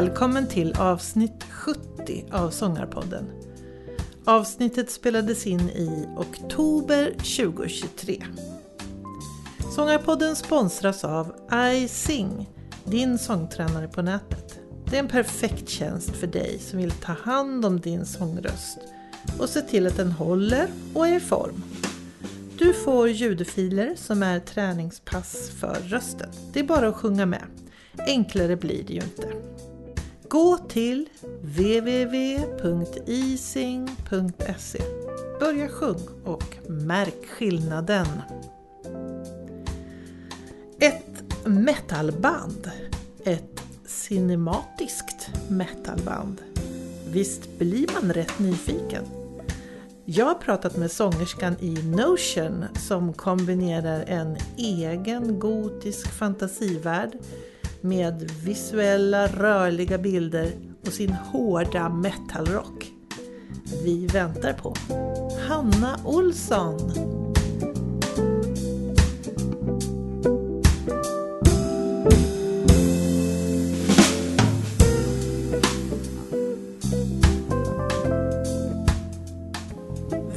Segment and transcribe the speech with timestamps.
[0.00, 3.24] Välkommen till avsnitt 70 av Sångarpodden.
[4.24, 8.24] Avsnittet spelades in i oktober 2023.
[9.74, 11.34] Sångarpodden sponsras av
[11.74, 12.48] iSing,
[12.84, 14.60] din sångtränare på nätet.
[14.90, 18.78] Det är en perfekt tjänst för dig som vill ta hand om din sångröst
[19.38, 21.62] och se till att den håller och är i form.
[22.58, 26.30] Du får ljudfiler som är träningspass för rösten.
[26.52, 27.44] Det är bara att sjunga med.
[28.06, 29.32] Enklare blir det ju inte.
[30.30, 31.08] Gå till
[31.42, 32.02] www.ising.se
[35.40, 38.06] Börja sjung och märk skillnaden.
[40.80, 42.70] Ett metalband.
[43.24, 46.42] Ett cinematiskt metalband.
[47.06, 49.04] Visst blir man rätt nyfiken?
[50.04, 57.18] Jag har pratat med sångerskan i Notion som kombinerar en egen gotisk fantasivärld
[57.82, 60.52] med visuella rörliga bilder
[60.86, 62.92] och sin hårda metalrock.
[63.84, 64.74] Vi väntar på
[65.48, 66.92] Hanna Olsson.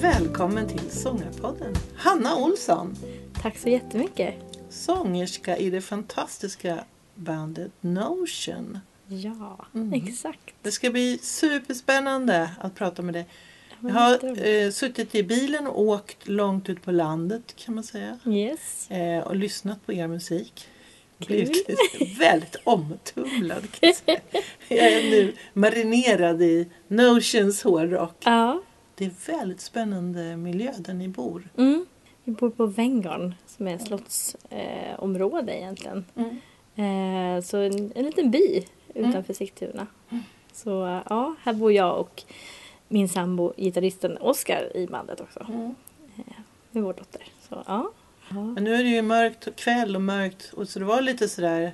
[0.01, 2.95] Välkommen till Sångarpodden, Hanna Olsson.
[3.41, 4.35] Tack så jättemycket.
[4.69, 6.83] Sångerska i det fantastiska
[7.15, 8.79] bandet Notion.
[9.07, 9.93] Ja, Mm.
[9.93, 10.55] exakt.
[10.61, 13.25] Det ska bli superspännande att prata med dig.
[13.81, 17.83] Ja, Jag har eh, suttit i bilen och åkt långt ut på landet kan man
[17.83, 18.19] säga.
[18.25, 18.91] Yes.
[18.91, 20.67] Eh, och lyssnat på er musik.
[21.17, 21.69] Blivit
[22.19, 24.19] väldigt omtumlad kan jag säga.
[24.67, 28.15] Jag är nu marinerad i Notions hårdrock.
[28.25, 28.61] Ja.
[28.95, 31.49] Det är väldigt spännande miljö där ni bor.
[31.57, 31.85] Mm.
[32.23, 36.05] Vi bor på Venngarn som är ett slottsområde eh, egentligen.
[36.75, 39.87] Eh, så en, en liten by utanför Sigtuna.
[40.53, 42.23] Så eh, ja, här bor jag och
[42.87, 45.45] min sambo, gitarristen Oskar i bandet också.
[45.49, 45.75] Mm.
[46.71, 47.21] Med vår dotter.
[47.49, 47.91] Så ja.
[48.29, 51.29] Men nu är det ju mörkt och kväll och mörkt och så det var lite
[51.29, 51.71] sådär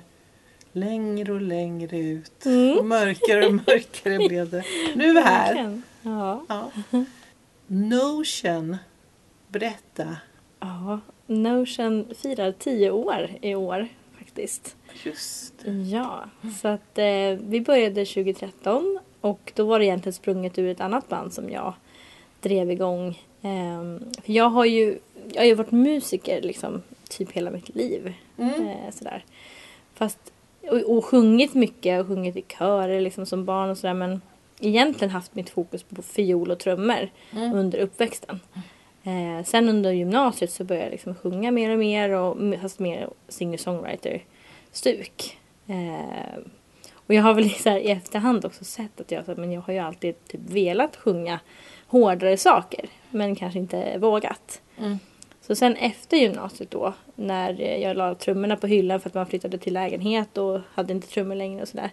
[0.72, 2.46] längre och längre ut.
[2.46, 2.78] Mm.
[2.78, 4.64] Och mörkare och mörkare blev det.
[4.94, 5.80] Nu är vi här.
[6.02, 6.44] Ja.
[6.48, 6.70] Ja.
[7.66, 8.76] Notion.
[9.48, 10.16] Berätta.
[10.60, 11.00] ja.
[11.26, 13.88] Notion firar tio år i år
[14.40, 14.76] faktiskt.
[15.04, 15.54] Just.
[15.92, 16.24] Ja,
[16.62, 21.08] så att eh, vi började 2013 och då var det egentligen sprunget ur ett annat
[21.08, 21.74] band som jag
[22.40, 23.22] drev igång.
[23.42, 24.98] Ehm, för jag har ju
[25.32, 28.14] jag har ju varit musiker liksom typ hela mitt liv.
[28.38, 28.68] Mm.
[28.68, 29.24] Eh, sådär.
[29.94, 30.18] Fast,
[30.62, 34.20] och, och sjungit mycket och sjungit i körer liksom som barn och sådär men
[34.60, 37.52] egentligen haft mitt fokus på fiol och trummor Mm.
[37.52, 38.40] under uppväxten.
[39.02, 43.08] Eh, sen under gymnasiet så började jag liksom sjunga mer och mer och fast mer
[44.72, 45.38] singer-songwriter-stuk.
[45.66, 46.38] Eh,
[47.06, 49.52] och jag har väl så här, i efterhand också sett att jag, så här, men
[49.52, 51.40] jag har ju alltid typ velat sjunga
[51.86, 54.62] hårdare saker men kanske inte vågat.
[54.78, 54.98] Mm.
[55.40, 59.58] Så sen efter gymnasiet då när jag la trummorna på hyllan för att man flyttade
[59.58, 61.90] till lägenhet och hade inte trummor längre och sådär.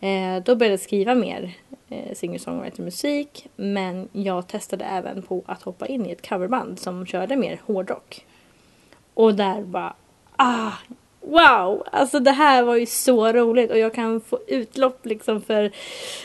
[0.00, 1.52] Eh, då började jag skriva mer
[1.88, 7.36] eh, singer-songwriter-musik men jag testade även på att hoppa in i ett coverband som körde
[7.36, 8.26] mer hårdrock.
[9.14, 9.94] Och där bara,
[10.36, 10.72] ah,
[11.26, 11.82] wow!
[11.92, 15.70] Alltså det här var ju så roligt och jag kan få utlopp liksom för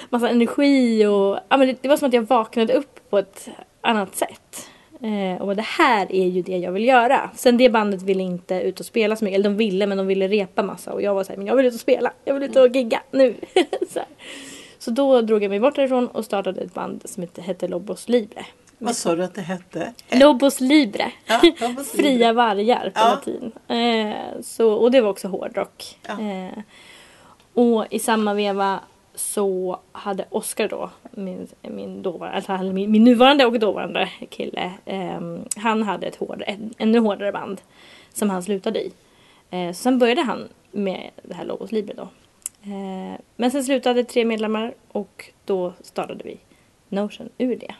[0.09, 3.49] massa energi och ja, men det, det var som att jag vaknade upp på ett
[3.81, 4.69] annat sätt.
[5.01, 7.29] Eh, och det här är ju det jag vill göra.
[7.35, 9.39] Sen det bandet ville inte ut och spela så mycket.
[9.39, 10.93] Eller de ville men de ville repa massa.
[10.93, 12.11] Och jag var såhär, men jag vill ut och spela.
[12.25, 13.33] Jag vill ut och gigga nu.
[13.89, 13.99] så,
[14.79, 18.45] så då drog jag mig bort därifrån och startade ett band som hette Lobos Libre.
[18.79, 19.93] Vad sa du att det hette?
[20.11, 21.11] Lobos Libre.
[21.25, 22.09] Ja, Lobos Libre.
[22.09, 23.09] Fria vargar på Ja.
[23.09, 23.51] latin.
[23.67, 25.97] Eh, så, och det var också hårdrock.
[26.07, 26.21] Ja.
[26.21, 26.59] Eh,
[27.53, 28.79] och i samma veva
[29.15, 35.39] så hade Oscar då, min, min, dåvarande, alltså min, min nuvarande och dåvarande kille, ehm,
[35.55, 37.61] han hade ett hård, en, ännu hårdare band
[38.13, 38.91] som han slutade i.
[39.49, 42.07] Eh, sen började han med det här Lobos Libre då.
[42.63, 46.37] Eh, men sen slutade tre medlemmar och då startade vi
[46.89, 47.75] Notion ur det.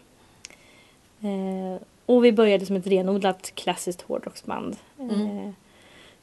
[1.22, 4.78] Eh, och vi började som ett renodlat klassiskt hårdrocksband.
[5.00, 5.50] Eh,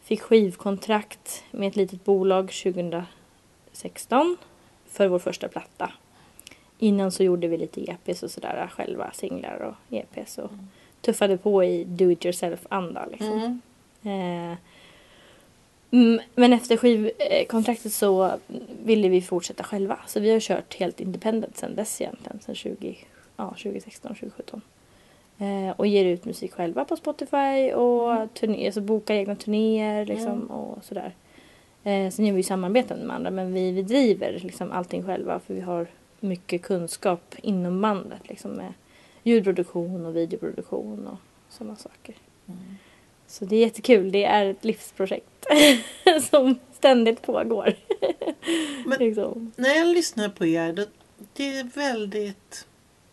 [0.02, 4.36] fick skivkontrakt med ett litet bolag 2016
[4.86, 5.92] för vår första platta.
[6.78, 10.50] Innan så gjorde vi lite EPs och sådär själva, singlar och EPs och
[11.00, 13.60] tuffade på i do it yourself-anda liksom.
[14.02, 14.50] Mm.
[14.50, 14.56] Eh,
[15.90, 18.38] mm, men efter skivkontraktet så
[18.84, 19.98] ville vi fortsätta själva.
[20.06, 22.40] Så vi har kört helt independent sen dess egentligen.
[22.40, 22.96] Sen 20,
[23.36, 24.60] ja, 2016, 2017.
[25.38, 30.50] Eh, och ger ut musik själva på Spotify och turné, alltså bokar egna turnéer liksom
[30.50, 31.14] och sådär.
[31.84, 35.40] Eh, sen gör vi ju samarbeten med andra men vi, vi driver liksom allting själva
[35.40, 35.86] för vi har
[36.20, 38.72] mycket kunskap inom bandet liksom med
[39.22, 41.18] ljudproduktion och videoproduktion och
[41.48, 42.14] sådana saker.
[42.46, 42.76] Mm.
[43.26, 44.12] Så det är jättekul.
[44.12, 45.46] Det är ett livsprojekt
[46.30, 47.74] som ständigt pågår.
[48.86, 49.52] Men- liksom.
[49.56, 50.88] När jag lyssnar på er, det,
[51.32, 52.66] det är väldigt,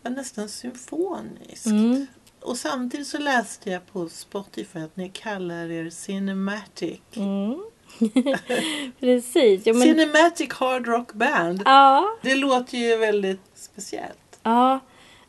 [0.04, 1.66] ja, nästan symfoniskt.
[1.66, 2.06] mm.
[2.40, 7.00] Och samtidigt så läste jag på Spotify att ni kallar er Cinematic.
[7.16, 7.64] Mm.
[9.00, 9.62] Precis.
[9.66, 11.62] Jo, men, Cinematic Hard Rock Band.
[11.64, 14.38] ja, Det låter ju väldigt speciellt.
[14.42, 14.80] ja.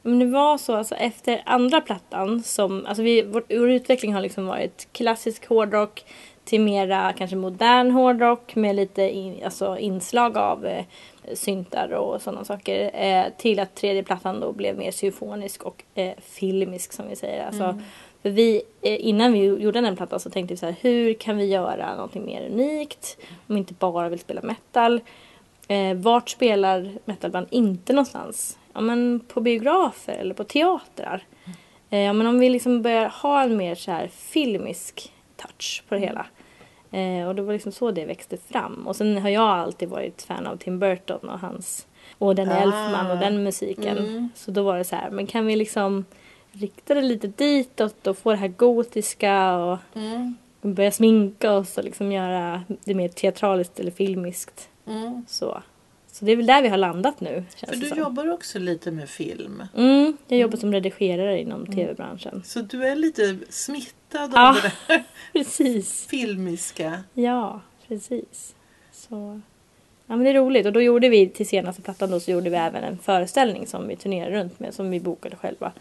[0.02, 4.22] Men det var så alltså efter andra plattan som, alltså vi, vår, vår utveckling har
[4.22, 6.06] liksom varit klassisk hårdrock
[6.46, 10.86] till mera kanske modern hårdrock med lite in, alltså inslag av eh,
[11.34, 12.92] syntar och sådana saker.
[12.94, 17.46] Eh, till att tredje plattan då blev mer symfonisk och eh, filmisk som vi säger.
[17.46, 17.80] Alltså,
[18.22, 21.38] För vi, eh, innan vi gjorde den plattan så tänkte vi så här, hur kan
[21.38, 23.18] vi göra någonting mer unikt?
[23.48, 25.02] Om vi inte bara vill spela metal.
[25.68, 28.58] Eh, vart spelar metalband inte någonstans?
[28.74, 31.24] Ja men på biografer eller på teatrar.
[31.90, 35.96] Eh, ja men om vi liksom börjar ha en mer så här filmisk touch på
[35.96, 36.26] det hela.
[36.92, 38.88] Eh, och det var liksom så det växte fram.
[38.88, 41.88] Och sen har jag alltid varit fan av Tim Burton och hans
[42.18, 42.56] och den Ah.
[42.56, 43.98] Elfman och den musiken.
[43.98, 44.30] Mm.
[44.36, 46.06] Så då var det så här, men kan vi liksom
[46.52, 50.36] rikta det lite ditåt och få det här gotiska och Mm.
[50.62, 54.70] börja sminka oss och liksom göra det mer teatraliskt eller filmiskt.
[54.88, 55.26] Mm.
[55.28, 55.62] Så.
[56.16, 57.44] Så det är väl där vi har landat nu.
[57.68, 57.98] För du som.
[57.98, 59.64] jobbar också lite med film.
[59.78, 62.42] Mm, jag jobbar som redigerare inom tv-branschen.
[62.46, 64.50] Så du är lite smittad Ja.
[64.50, 65.04] av det där
[65.34, 66.06] Precis.
[66.08, 67.04] filmiska.
[67.14, 68.56] Ja, precis.
[68.92, 69.42] Så.
[70.08, 72.50] Ja men det är roligt och då gjorde vi till senaste plattan då så gjorde
[72.50, 75.72] vi även en föreställning som vi turnerade runt med som vi bokade själva.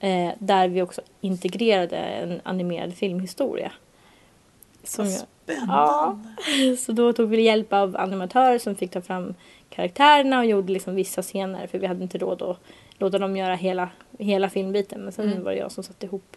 [0.00, 3.72] Eh, där vi också integrerade en animerad filmhistoria.
[4.84, 5.20] Som Vad jag,
[5.56, 6.76] spännande.
[6.78, 9.34] så då tog vi hjälp av animatörer som fick ta fram
[9.70, 12.58] karaktärerna och gjorde liksom vissa scener för vi hade inte råd att
[12.98, 15.00] låta dem göra hela, hela filmbiten.
[15.00, 15.44] Men sen Mm.
[15.44, 16.36] var det jag som satte ihop,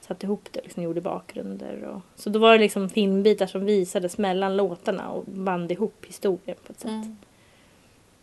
[0.00, 1.84] satte ihop det, liksom gjorde bakgrunder.
[1.84, 6.56] Och, så då var det liksom filmbitar som visades mellan låtarna och band ihop historien
[6.66, 6.90] på ett sätt.
[6.90, 7.16] Mm.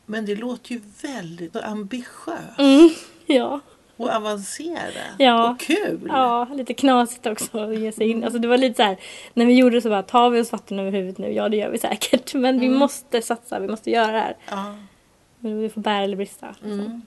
[0.06, 2.90] Men det låter ju väldigt ambitiöst Mm.
[3.26, 3.60] Ja.
[4.00, 5.50] Och avancerat Ja.
[5.52, 6.02] och kul.
[6.08, 8.24] ja, lite knasigt också att ge sig in.
[8.24, 8.98] Alltså det var lite så här,
[9.34, 11.32] när vi gjorde det så bara, tar vi oss vatten över huvudet nu?
[11.34, 12.34] Ja det gör vi säkert.
[12.34, 12.80] Men vi Mm.
[12.80, 14.38] måste satsa, vi måste göra det här.
[14.50, 14.76] Ja.
[15.40, 16.56] Men vi får bära eller brista.
[16.64, 17.02] Mm.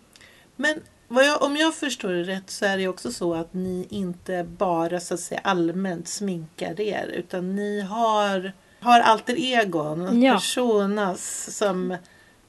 [0.56, 4.44] Men jag, om jag förstår det rätt så är det också så att ni inte
[4.44, 10.32] bara så att säga allmänt sminkar er utan ni har, har alter egon, Ja.
[10.34, 11.96] personas som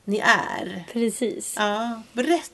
[0.06, 0.84] ni är.
[0.94, 1.56] Precis.
[1.58, 2.54] Ja, berätta.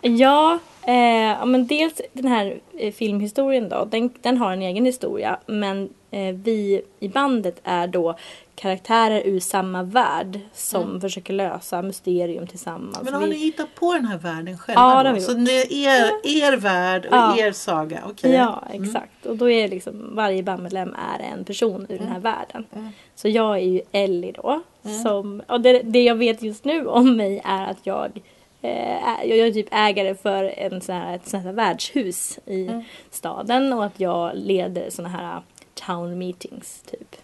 [0.00, 5.38] Ja, eh, men dels den här eh, filmhistorien då, den, den har en egen historia.
[5.46, 8.16] Men eh, vi i bandet är då
[8.54, 13.00] karaktärer ur samma värld som försöker lösa mysterium tillsammans.
[13.00, 13.04] Mm.
[13.04, 15.08] Men har vi, ni hittat på den här världen själva Ja, det då?
[15.08, 17.38] har vi Så det är er, er värld och Ja.
[17.38, 18.00] er saga?
[18.10, 18.32] Okej.
[18.32, 19.26] Ja, exakt.
[19.26, 22.64] Och då är liksom varje bandmedlem är en person ur den här världen.
[22.72, 22.88] Mm.
[23.14, 24.62] Så jag är ju Ellie då.
[25.02, 28.20] Som, och det, det jag vet just nu om mig är att jag
[28.60, 32.82] jag är typ ägare för en sån här, ett sånt här värdshus i Mm.
[33.10, 35.42] staden och att jag leder såna här
[35.74, 37.16] town meetings typ.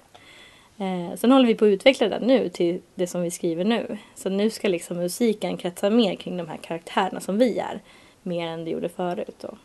[0.79, 3.99] Eh, sen håller vi på att utveckla den nu till det som vi skriver nu.
[4.15, 7.81] Så nu ska liksom musiken kretsa mer kring de här karaktärerna som vi är.
[8.23, 9.37] Mer än det gjorde förut.
[9.41, 9.57] Då.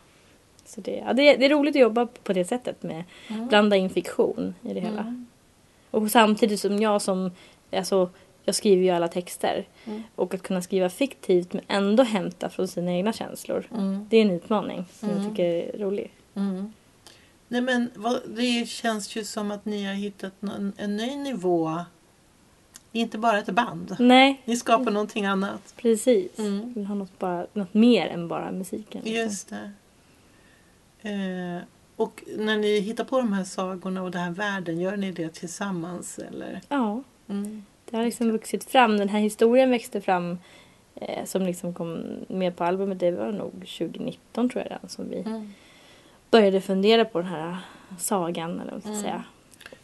[0.64, 3.76] Så det, ja, det, är, det är roligt att jobba på det sättet med blanda
[3.76, 5.00] in fiktion i det hela.
[5.00, 5.26] Mm.
[5.90, 7.30] Och samtidigt som jag som,
[7.72, 8.10] alltså
[8.44, 9.64] jag skriver ju alla texter.
[9.84, 10.02] Mm.
[10.14, 13.68] Och att kunna skriva fiktivt men ändå hämta från sina egna känslor.
[13.74, 14.06] Mm.
[14.10, 15.22] Det är en utmaning som Mm.
[15.22, 16.12] jag tycker är rolig.
[16.34, 16.72] Mm.
[17.48, 21.84] Nej men vad, det känns ju som att ni har hittat någon, en ny nivå.
[22.92, 23.96] Det är inte bara ett band.
[23.98, 25.74] Nej, Ni skapar någonting annat.
[25.76, 26.38] precis.
[26.38, 26.58] Mm.
[26.60, 29.02] Jag vill ha något, bara, något mer än bara musiken.
[29.04, 29.22] liksom.
[29.22, 29.72] Just det.
[31.02, 31.62] Eh,
[31.96, 35.34] och när ni hittar på de här sagorna och den här världen, gör ni det
[35.34, 36.60] tillsammans eller?
[36.68, 37.64] Ja, Mm.
[37.92, 38.96] Det har liksom vuxit fram.
[38.98, 40.38] Den här historien växte fram
[40.94, 42.98] eh, som liksom kom med på albumet.
[43.00, 45.52] Det var nog 2019 tror jag den som vi Mm.
[46.30, 47.56] började fundera på den här
[47.98, 49.02] sagan eller vad man ska Mm.
[49.02, 49.24] säga.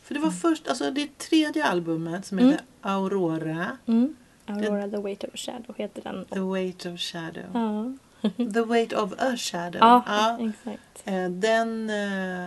[0.03, 2.51] För det var först, alltså det tredje albumet som Mm.
[2.51, 4.17] heter Aurora, Mm.
[4.47, 6.25] Aurora the weight of shadow heter den.
[6.25, 7.45] The Weight of Shadow.
[7.55, 7.93] Ja,
[8.55, 9.81] The Weight of a Shadow.
[9.81, 10.39] ja, Ja.
[10.49, 11.03] exakt.
[11.05, 12.47] Eh, Den eh,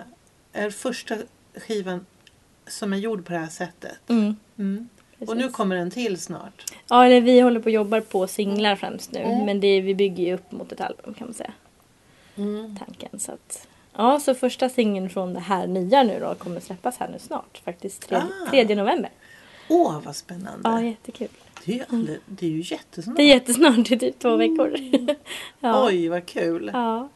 [0.53, 1.15] är första
[1.55, 2.05] skivan
[2.67, 3.97] som är gjord på det här sättet.
[4.09, 4.89] Mm, Mm.
[5.21, 5.45] Och precis.
[5.45, 6.63] nu kommer en till snart.
[6.89, 9.19] Ja, eller vi håller på och jobbar på singlar främst nu.
[9.19, 9.45] Mm.
[9.45, 11.51] Men det, vi bygger ju upp mot ett album kan man säga.
[12.79, 13.19] Tanken.
[13.19, 17.09] Så att, ja, så första singeln från det här nya nu då kommer släppas här
[17.09, 17.61] nu snart.
[17.65, 18.49] Faktiskt 3, Ah.
[18.49, 19.09] 3 november.
[19.69, 20.69] Åh, vad spännande.
[20.69, 21.27] Ja, jättekul.
[21.65, 23.17] Det är ju, aldrig, det är ju jättesnart.
[23.17, 24.75] Det är jättesnart, det är typ två veckor.
[25.59, 25.85] ja.
[25.87, 26.69] Oj, vad kul.
[26.73, 27.09] Ja.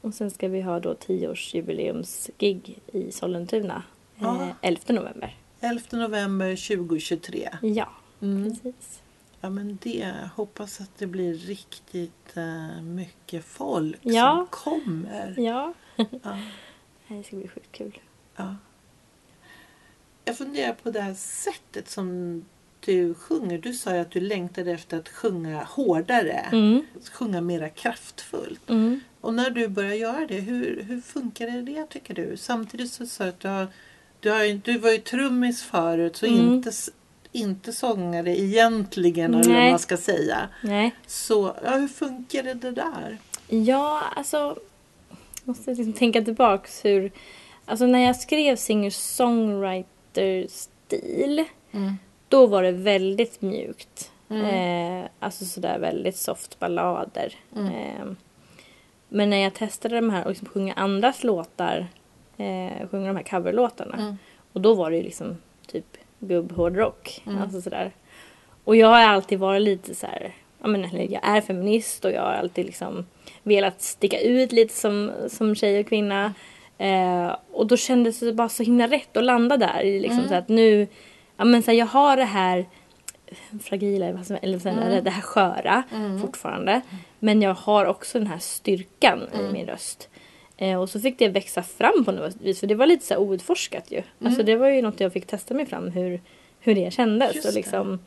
[0.00, 3.82] Och sen ska vi ha då tioårsjubileumsgig i Sollentuna.
[4.18, 4.42] Ja.
[4.42, 5.34] Eh, 11 november.
[5.66, 7.48] 11 november 2023.
[7.62, 7.88] Ja,
[8.20, 8.44] Mm.
[8.50, 9.00] precis.
[9.40, 14.36] Ja, men det hoppas att det blir riktigt eh, mycket folk Ja.
[14.36, 15.34] som kommer.
[15.40, 15.74] Ja.
[16.22, 16.38] Ja.
[17.08, 17.98] Det ska bli sjukt kul.
[18.36, 18.56] Ja.
[20.24, 22.44] Jag funderar på det här sättet som
[22.80, 23.58] du sjunger.
[23.58, 26.32] Du sa ju att du längtade efter att sjunga hårdare.
[26.52, 26.86] Mm.
[27.12, 28.70] Sjunga mera kraftfullt.
[28.70, 29.00] Mm.
[29.20, 32.36] Och när du börjar göra det, hur, hur funkar det, det tycker du?
[32.36, 33.66] Samtidigt så sa du att du, har,
[34.26, 36.52] du, har, ju- du var ju trummis förut så Mm.
[36.52, 36.70] inte,
[37.32, 40.48] inte sångare egentligen eller vad man ska säga.
[40.62, 40.94] Nej.
[41.06, 43.18] Så ja, hur funkar det, där?
[43.48, 44.56] Ja, alltså...
[45.44, 47.12] Måste liksom tänka tillbaks hur...
[47.64, 51.44] Alltså när jag skrev singer-songwriter-stil
[52.28, 54.10] då var det väldigt mjukt.
[54.30, 57.32] Eh, alltså sådär väldigt soft ballader.
[57.56, 58.06] Eh,
[59.08, 61.86] men när jag testade de här och liksom sjunga andras låtar,
[62.36, 63.96] eh, sjunga de här coverlåtarna.
[64.52, 67.22] Och då var det ju liksom typ gubbhårdrock.
[67.42, 67.90] Alltså sådär.
[68.64, 72.10] Och jag har alltid varit lite så här, ja men eller jag är feminist och
[72.12, 73.06] jag har alltid liksom
[73.42, 76.34] velat sticka ut lite som, som tjej och kvinna.
[76.78, 79.82] Eh, och då kändes det bara så himla rätt att landa där.
[79.84, 80.86] i Liksom, så att nu,
[81.36, 82.64] ja men så här, jag har det här
[83.62, 85.82] fragila, eller så här, det här sköra
[86.20, 86.80] fortfarande.
[87.18, 90.08] Men jag har också den här styrkan i min röst.
[90.56, 92.60] Eh, och så fick det växa fram på något vis.
[92.60, 94.02] För det var lite så outforskat ju.
[94.24, 96.20] Alltså det var ju något jag fick testa mig fram hur,
[96.60, 97.34] hur det kändes.
[97.34, 97.98] Just och, liksom,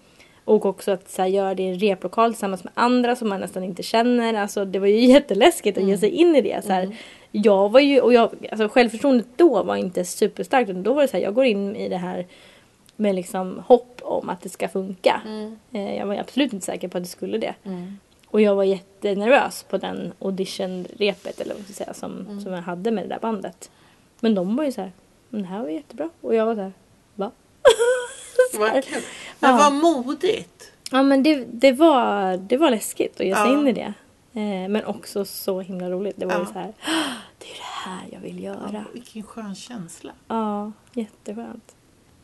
[0.45, 3.39] och också att så här, göra det i en replokal tillsammans med andra som man
[3.41, 4.33] nästan inte känner.
[4.33, 6.65] Alltså det var ju jätteläskigt att ge sig in i det.
[6.65, 6.95] Så här,
[7.31, 10.69] Jag var ju, och jag, alltså självförtroendet då var inte superstarkt.
[10.71, 12.27] Då var det så här, jag går in i det här
[12.95, 15.21] med liksom hopp om att det ska funka.
[15.71, 17.53] Eh, jag var absolut inte säker på att det skulle det.
[18.31, 22.61] Och jag var jättenervös på den auditionrepet eller vad man ska säga som, som jag
[22.61, 23.71] hade med det där bandet.
[24.19, 24.91] Men de var ju så här,
[25.29, 26.09] men det här var jättebra.
[26.21, 26.73] Och jag var så här,
[27.15, 27.31] va?
[28.59, 29.01] Vad kul.
[29.39, 29.57] Men Ja.
[29.57, 30.71] vad modigt.
[30.91, 33.59] Ja men det, det, var, det var läskigt att ge sig Ja.
[33.59, 33.93] in i det.
[34.33, 36.15] Eh, men också så himla roligt.
[36.17, 36.45] Det var ju Ja.
[36.45, 36.73] så här,
[37.37, 38.69] det är det här jag vill göra.
[38.73, 40.11] Ja, vilken skön känsla.
[40.27, 41.75] Ja, jätteskönt.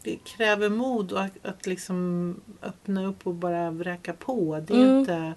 [0.05, 4.63] Det kräver mod och att, att liksom öppna upp och bara vräka på.
[4.67, 4.99] Det är Mm.
[4.99, 5.33] inte...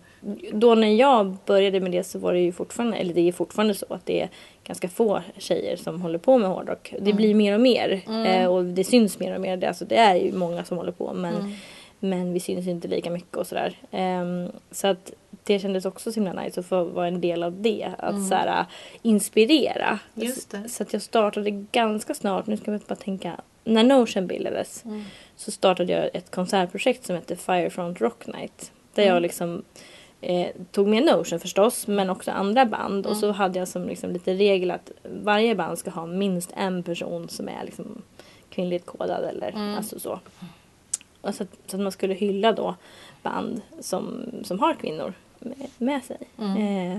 [0.53, 3.75] Då när jag började med det så var det ju fortfarande, eller det är fortfarande
[3.75, 4.29] så att det är
[4.65, 6.95] ganska få tjejer som håller på med hårdrock.
[7.01, 9.57] Det blir mer och mer eh, och det syns mer och mer.
[9.57, 11.55] Det, alltså, det är ju många som håller på men,
[12.01, 13.77] men vi syns inte lika mycket och sådär.
[13.91, 15.13] Ehm, så att
[15.45, 17.89] det kändes också så himla nice att få vara en del av det.
[17.99, 18.65] Att så här,
[19.03, 19.99] inspirera.
[20.15, 20.69] Just det.
[20.69, 24.85] Så att jag startade ganska snart, nu ska vi bara tänka, när Notion bildades
[25.37, 28.73] så startade jag ett konsertprojekt som hette Firefront Rock Night.
[28.95, 29.63] Där jag liksom
[30.21, 33.07] eh, tog med Notion förstås, men också andra band.
[33.07, 36.83] Och så hade jag som liksom lite regel att varje band ska ha minst en
[36.83, 38.03] person som är liksom
[38.51, 40.21] kvinnligt kodad eller alltså så.
[41.23, 42.75] Så, att, så att man skulle hylla då
[43.23, 46.19] band som, som har kvinnor med, med sig.
[46.39, 46.99] Eh,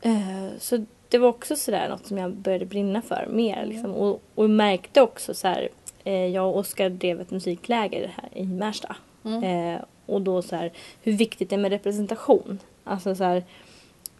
[0.00, 3.66] Eh, så det var också sådär något som jag började brinna för mer.
[3.66, 3.94] Liksom.
[3.94, 5.68] Och, och märkte också så här,
[6.04, 8.96] eh, jag och Oskar drev ett musikläger här i Märsta.
[9.24, 10.72] Eh, och då så här,
[11.02, 12.58] hur viktigt det är med representation.
[12.84, 13.44] Alltså så här,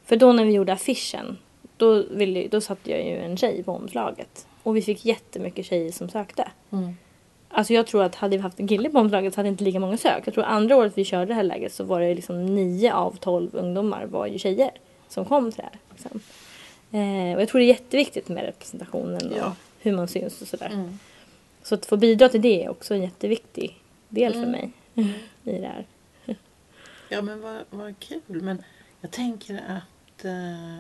[0.04, 1.38] för då när vi gjorde affischen,
[1.76, 4.46] då, ville, då satte jag ju en tjej på omslaget.
[4.62, 6.48] Och vi fick jättemycket tjejer som sökte.
[7.48, 9.80] Alltså jag tror att hade vi haft en kille på omslaget så hade inte lika
[9.80, 10.26] många sökt.
[10.26, 13.16] Jag tror andra året vi körde det här läget så var det liksom nio av
[13.16, 14.70] tolv ungdomar var ju tjejer
[15.08, 15.80] som kom till det här.
[15.90, 16.20] Liksom.
[16.92, 19.56] Eh, och jag tror det är jätteviktigt med representationen och Ja.
[19.78, 20.70] hur man syns och sådär.
[20.72, 20.98] Mm.
[21.62, 24.72] Så att få bidra till det är också en jätteviktig del för mig
[25.44, 25.86] i det här.
[27.08, 28.20] Ja men vad, vad kul.
[28.42, 28.62] Men
[29.00, 30.76] jag tänker att eh,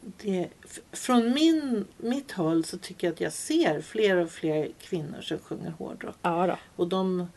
[0.00, 0.48] det,
[0.92, 5.38] från min, mitt håll så tycker jag att jag ser fler och fler kvinnor som
[5.38, 6.16] sjunger hårdrock.
[6.22, 6.56] Ja då.
[6.76, 7.28] Och de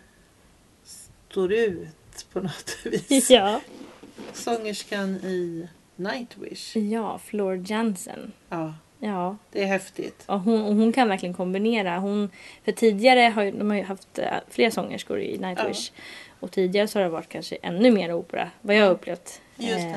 [0.84, 3.30] står ut på något vis.
[3.30, 3.62] Ja.
[4.34, 6.76] Sångerskan i Nightwish.
[6.78, 8.32] ja, Floor Jansen.
[8.50, 10.24] Ja, Ja, det är häftigt.
[10.26, 12.00] och hon, och hon kan verkligen kombinera.
[12.00, 12.30] Hon,
[12.66, 15.92] för tidigare har de har ju haft eh, fler sångerskor i Nightwish.
[16.40, 19.42] Och tidigare så har det varit kanske ännu mer opera, vad jag har upplevt.
[19.58, 19.96] Just Eh,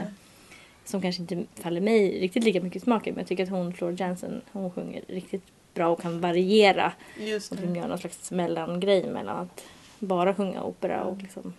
[0.85, 3.15] som kanske inte faller mig riktigt lika mycket i smaken.
[3.15, 5.43] Men jag tycker att hon, Floor Jansen, hon sjunger riktigt
[5.75, 6.93] bra och kan variera.
[7.19, 7.67] Just Och det.
[7.67, 9.65] de gör någon slags mellangrej mellan att
[9.99, 11.55] bara sjunga opera och liksom...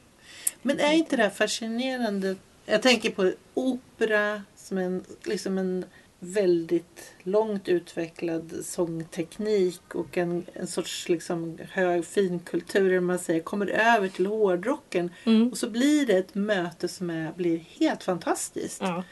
[0.62, 2.36] Men är inte det här fascinerande?
[2.70, 5.86] Jag tänker på opera som en, liksom en
[6.20, 14.08] väldigt långt utvecklad sångteknik och en, en sorts liksom hög finkultur, man säger, kommer över
[14.08, 15.12] till hårdrocken.
[15.24, 15.52] Mm.
[15.52, 18.82] Och så blir det ett möte som är, blir helt fantastiskt.
[18.82, 19.04] Ja.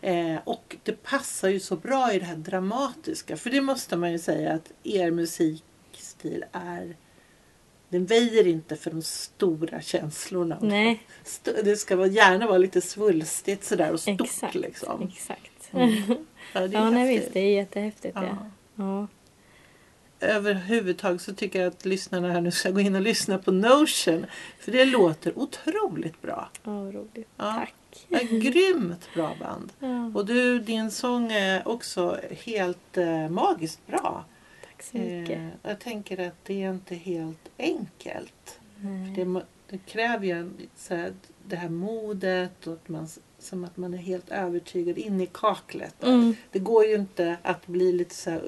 [0.00, 3.36] Eh, och det passar ju så bra i det här dramatiska.
[3.36, 6.96] För det måste man ju säga att er musikstil är...
[7.92, 10.58] Den väjer inte för de stora känslorna.
[10.60, 11.02] Nej,
[11.64, 14.54] Det ska vara, gärna vara lite svulstigt sådär och stort exakt.
[14.54, 15.02] liksom.
[15.14, 15.72] exakt.
[15.72, 15.92] Mm.
[16.52, 17.32] Ja, det är Ja, nej visst.
[17.32, 18.16] Det är jättehäftigt.
[18.16, 18.24] Ja.
[18.24, 18.46] Ja.
[18.74, 19.06] Ja.
[20.26, 24.26] Överhuvudtaget så tycker jag att lyssnarna här nu ska gå in och lyssna på Notion.
[24.60, 26.50] För det låter otroligt bra.
[26.64, 27.28] Ja, roligt.
[27.36, 27.52] Ja.
[27.52, 27.74] Tack.
[28.22, 29.72] Ett grymt bra band.
[29.78, 34.24] Ja, Och du, din sång är också helt eh, magiskt bra.
[34.82, 35.38] Tack så mycket.
[35.38, 38.60] Eh, jag tänker att det är inte helt enkelt.
[39.16, 41.12] Det, det kräver ju så här,
[41.46, 43.08] det här modet och att man,
[43.38, 46.02] som att man är helt övertygad in i kaklet.
[46.02, 46.34] Mm.
[46.50, 48.42] Det går ju inte att bli lite så här,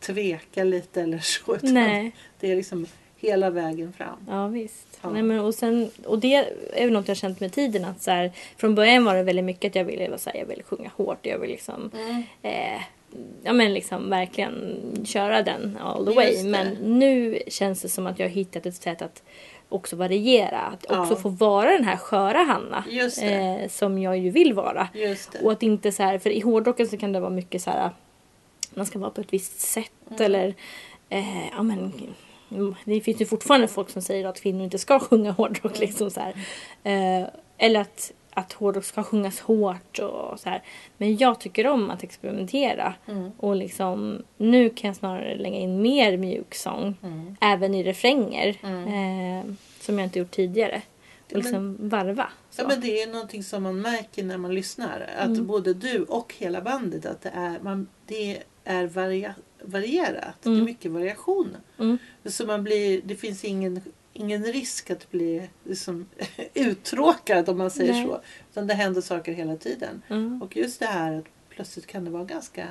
[0.00, 1.58] tveka lite eller så.
[1.62, 2.12] Nej.
[2.40, 2.86] Det är liksom
[3.16, 4.18] hela vägen fram.
[4.28, 4.98] Ja visst.
[5.02, 5.10] Ja.
[5.10, 6.34] Nej, men, och, sen, och det
[6.72, 7.84] är väl något jag känt med tiden.
[7.84, 10.46] Att så här, från början var det väldigt mycket att jag ville, så här, jag
[10.46, 11.26] ville sjunga hårt.
[11.26, 11.90] Jag ville liksom,
[12.42, 12.82] eh,
[13.42, 16.44] ja, men liksom verkligen köra den all the way.
[16.44, 16.66] Men
[16.98, 19.22] nu känns det som att jag har hittat ett sätt att
[19.68, 20.58] också variera.
[20.60, 21.00] Att Ja.
[21.02, 22.84] också få vara den här sköra Hanna.
[23.62, 24.88] Eh, som jag ju vill vara.
[25.42, 27.90] Och att inte så här, för i hårdrocken så kan det vara mycket så här
[28.74, 30.22] man ska vara på ett visst sätt Mm.
[30.22, 30.54] eller
[31.08, 31.92] eh, ja men
[32.50, 35.80] mm, det finns ju fortfarande folk som säger att kvinnor inte ska sjunga hårdrock Mm.
[35.80, 36.34] liksom så här.
[36.84, 40.62] Eh, eller att, att hårdrock ska sjungas hårt och så här.
[40.96, 43.30] Men jag tycker om att experimentera Mm.
[43.36, 47.36] och liksom nu kan jag snarare lägga in mer mjuk sång Mm.
[47.40, 48.84] även i refränger Mm.
[49.48, 50.82] eh, som jag inte gjort tidigare.
[51.26, 52.28] Och men- liksom varva.
[52.50, 52.62] Så.
[52.62, 55.08] Ja, men det är någonting som man märker när man lyssnar.
[55.18, 55.46] Att Mm.
[55.46, 60.34] både du och hela bandet att det är, man, det är varia, varierat.
[60.42, 60.64] Det är Mm.
[60.64, 61.56] mycket variation.
[61.78, 61.98] Mm.
[62.24, 63.80] Så man blir, det finns ingen,
[64.20, 66.06] ingen risk att bli liksom,
[66.54, 68.06] uttråkad om man säger Nej.
[68.06, 68.20] så.
[68.50, 70.02] Utan det händer saker hela tiden.
[70.08, 70.42] Mm.
[70.42, 72.68] Och just det här att plötsligt kan det vara ganska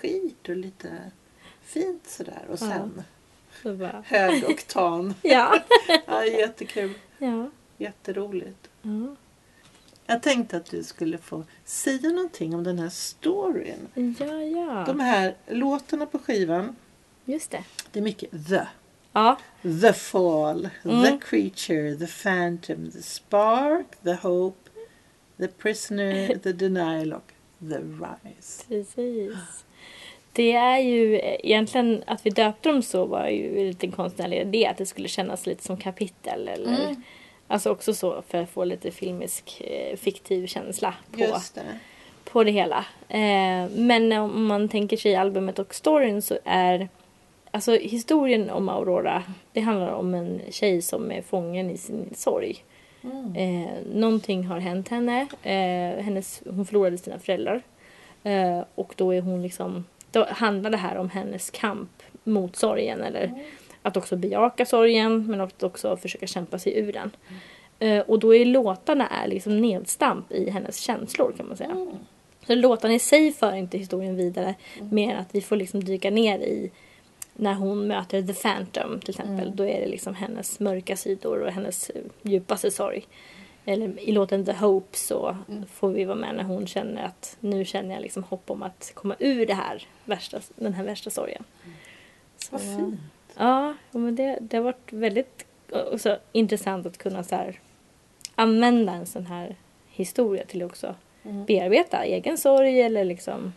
[0.00, 0.88] skit och lite
[1.62, 2.42] fint sådär.
[2.50, 3.02] Och sen
[3.62, 5.14] Så bara, hög oktan.
[5.22, 5.58] ja.
[6.06, 6.92] Ja, jättekul.
[7.18, 7.50] ja.
[7.78, 8.68] Jätteroligt.
[8.82, 9.16] ja.
[10.06, 13.88] Jag tänkte att du skulle få säga någonting om den här storyn.
[14.18, 14.84] Ja, ja.
[14.86, 16.76] De här låtarna på skivan,
[17.24, 17.64] Just det.
[17.92, 18.60] det är mycket the.
[19.12, 19.36] Ja.
[19.82, 21.02] The Fall, Mm.
[21.04, 24.70] The Creature, The Phantom, The Spark, The Hope,
[25.38, 27.32] The Prisoner, The Denial och
[27.68, 28.64] The Rise.
[28.68, 29.34] Precis.
[30.32, 34.66] Det är ju egentligen att vi döpte dem så var ju en liten konstnärlig idé
[34.66, 37.02] att det skulle kännas lite som kapitel eller Mm.
[37.48, 41.78] alltså också så för att få lite filmisk eh, fiktiv känsla på, Just det.
[42.24, 42.84] på det hela.
[43.08, 46.88] Eh, men om man tänker sig albumet och storyn så är
[47.50, 52.64] alltså historien om Aurora det handlar om en tjej som är fången i sin sorg.
[53.02, 53.34] Mm.
[53.36, 55.20] Eh, någonting har hänt henne.
[55.42, 57.62] Eh, hennes, hon förlorade sina föräldrar.
[58.22, 59.84] Eh, och då är hon liksom...
[60.12, 63.00] Då handlar det här om hennes kamp mot sorgen.
[63.00, 63.42] Eller
[63.82, 67.10] att också bejaka sorgen men att också försöka kämpa sig ur den.
[67.78, 71.70] Eh, och då är låtarna är liksom nedstamp i hennes känslor kan man säga.
[71.70, 71.96] Mm.
[72.46, 74.54] Så låtarna i sig för inte historien vidare.
[74.90, 76.70] Mer att vi får liksom dyka ner i
[77.40, 79.40] när hon möter The Phantom till exempel.
[79.46, 79.56] Mm.
[79.56, 83.06] Då är det liksom hennes mörka sidor och hennes eh, djupaste sorg.
[83.64, 85.66] Eller i låten The Hope så Mm.
[85.66, 88.90] får vi vara med när hon känner att nu känner jag liksom hopp om att
[88.94, 91.44] komma ur det här värsta, den här värsta sorgen.
[92.36, 93.00] Så, Vad fint.
[93.36, 97.60] Ja, men det, det har varit väldigt eh, så intressant att kunna så här,
[98.34, 99.56] använda en sån här
[99.88, 101.44] historia till också Mm.
[101.44, 103.52] bearbeta egen sorg eller liksom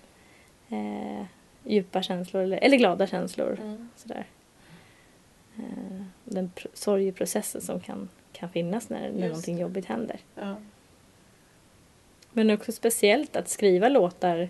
[0.69, 1.25] eh,
[1.63, 3.59] djupa känslor eller, eller glada känslor.
[3.61, 3.89] Mm.
[3.95, 4.25] Sådär.
[5.57, 10.19] Eh, den pr- sorgeprocessen som kan, kan finnas när, när någonting jobbigt händer.
[10.35, 10.55] Ja.
[12.31, 14.49] Men också speciellt att skriva låtar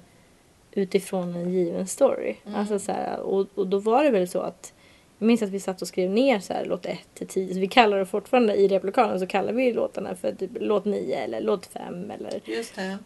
[0.71, 2.35] utifrån en given story.
[2.45, 2.59] Mm.
[2.59, 4.73] Alltså så här, och, och då var det väl så att
[5.17, 7.53] jag minns att vi satt och skrev ner så här, låt 1 till 10.
[7.53, 11.17] Så vi kallar det fortfarande i replokalen så kallar vi låtarna för typ låt 9
[11.17, 12.97] eller låt 5 eller Just det.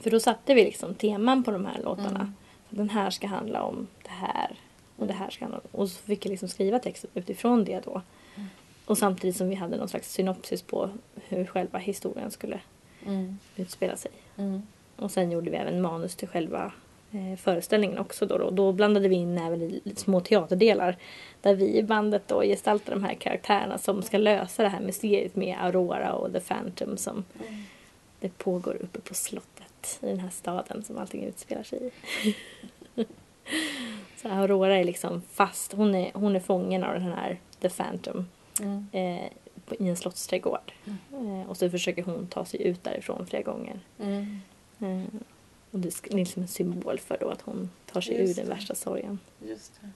[0.00, 2.20] För då satte vi liksom teman på de här låtarna.
[2.20, 2.34] Mm.
[2.70, 4.56] Den här ska handla om det här.
[4.96, 5.80] Och det här ska handla om...
[5.80, 8.02] Och så fick jag liksom skriva texten utifrån det då.
[8.36, 8.48] Mm.
[8.84, 12.60] Och samtidigt som vi hade någon slags synopsis på hur själva historien skulle
[13.06, 13.38] Mm.
[13.56, 14.10] utspela sig.
[14.36, 14.62] Mm.
[14.96, 16.72] Och sen gjorde vi även manus till själva
[17.12, 18.50] eh, föreställningen också då, då.
[18.50, 20.96] Då blandade vi in även i små teaterdelar.
[21.42, 25.36] Där vi i bandet då gestaltar de här karaktärerna som ska lösa det här mysteriet
[25.36, 27.62] med Aurora och The Phantom som Mm.
[28.20, 29.49] det pågår uppe på slottet.
[29.80, 31.92] Natt i den här staden som allting utspelar sig
[32.24, 33.04] i.
[34.22, 38.26] så Aurora är liksom fast, hon är, hon är fången av den här The Phantom
[38.60, 38.86] Mm.
[38.92, 39.30] eh,
[39.78, 40.72] i en slottsträdgård.
[41.12, 43.80] Eh, och så försöker hon ta sig ut därifrån flera gånger.
[43.98, 44.40] Mm.
[44.80, 45.20] Eh,
[45.70, 48.48] och det är liksom en symbol för då att hon tar sig Just ur den
[48.50, 48.54] det.
[48.54, 49.18] värsta sorgen.
[49.48, 49.90] Just det.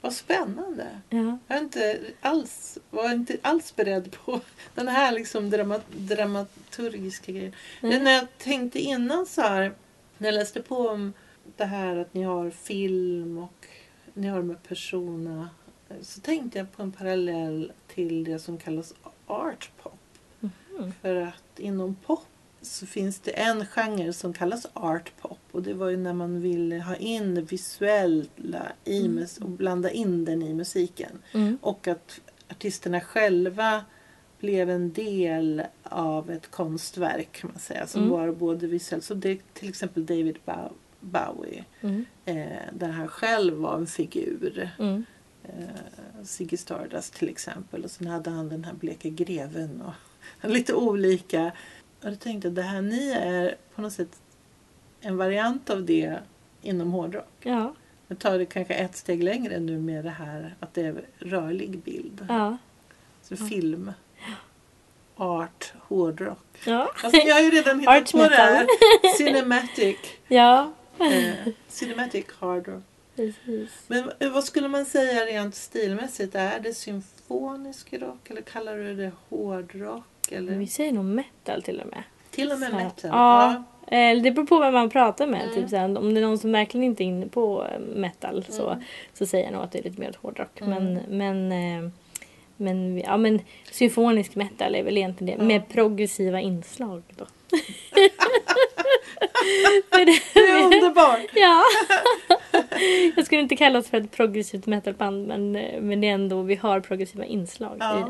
[0.00, 1.00] Vad spännande.
[1.08, 1.38] Ja.
[1.48, 4.40] Jag är inte alls, var inte alls beredd på
[4.74, 7.52] den här liksom drama, dramaturgiska grejen.
[7.82, 8.04] Mm.
[8.04, 9.72] När jag tänkte innan så här,
[10.18, 11.12] när jag läste på om
[11.56, 13.66] det här att ni har film och
[14.14, 15.50] ni har med persona.
[16.02, 18.94] Så tänkte jag på en parallell till det som kallas
[19.26, 19.98] art pop.
[20.40, 20.92] Mhm.
[21.02, 22.26] För att inom pop
[22.62, 25.38] så finns det en genre som kallas art pop.
[25.52, 29.90] Och det var ju när man ville ha in det visuella i mus- och blanda
[29.90, 31.18] in den i musiken.
[31.32, 31.58] Mm.
[31.62, 33.84] Och att artisterna själva
[34.40, 37.86] blev en del av ett konstverk kan man säga.
[37.86, 38.12] Som Mm.
[38.12, 39.04] var både visuellt.
[39.04, 41.64] Så det till exempel David Bow- Bowie.
[41.80, 42.04] Mm.
[42.24, 44.70] Eh, där han själv var en figur.
[44.78, 45.04] Mm.
[45.44, 47.84] Eh, Ziggy Stardust till exempel.
[47.84, 49.82] Och sen hade han den här bleka greven.
[49.82, 49.92] Och
[50.50, 51.52] lite olika.
[52.00, 54.20] Och jag tänkte det här ni är på något sätt
[55.00, 56.18] en variant av det
[56.62, 57.32] inom hårdrock.
[57.42, 57.74] Ja.
[58.06, 61.78] Nu tar det kanske ett steg längre nu med det här att det är rörlig
[61.78, 62.26] bild.
[62.28, 62.56] Ja.
[63.22, 63.92] Så film,
[65.16, 66.58] art, hårdrock.
[66.64, 66.92] Ja.
[67.02, 68.66] Alltså jag har ju redan hittat Art på det här.
[69.18, 69.96] Cinematic.
[70.28, 70.72] Ja.
[71.00, 72.82] Eh, cinematic hard rock.
[73.16, 73.70] Precis.
[73.86, 76.34] Men eh, vad skulle man säga rent stilmässigt?
[76.34, 80.04] Är det symfonisk rock eller kallar du det hårdrock?
[80.32, 80.50] Eller?
[80.50, 82.02] Men vi säger nog metal till och med.
[82.30, 83.10] Till och med Så metal?
[83.12, 83.64] Ja.
[83.86, 85.42] Eh, Det beror på vem man pratar med.
[85.42, 85.54] Mm.
[85.54, 88.68] Typ såhär, om det är någon som verkligen inte är inne på eh, metal så,
[88.70, 88.84] Mm.
[89.14, 90.60] så säger jag nog att det är lite mer åt hårdrock.
[90.60, 90.84] Mm.
[90.94, 91.00] Men,
[91.48, 91.52] men,
[91.84, 91.90] eh,
[92.56, 93.40] men, ja, men
[93.72, 95.44] symfonisk metal är väl egentligen det.
[95.44, 95.48] Ja.
[95.48, 97.24] Med progressiva inslag då.
[99.90, 101.20] Det, Det är underbart!
[101.34, 101.62] ja.
[103.16, 106.54] Jag skulle inte kalla oss för ett progressivt metalband men, men det är ändå, vi
[106.54, 107.94] har progressiva inslag i Ja.
[107.94, 108.06] det.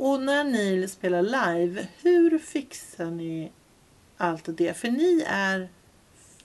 [0.00, 3.50] Och när ni spelar live, hur fixar ni
[4.16, 4.76] allt det?
[4.76, 5.68] För ni är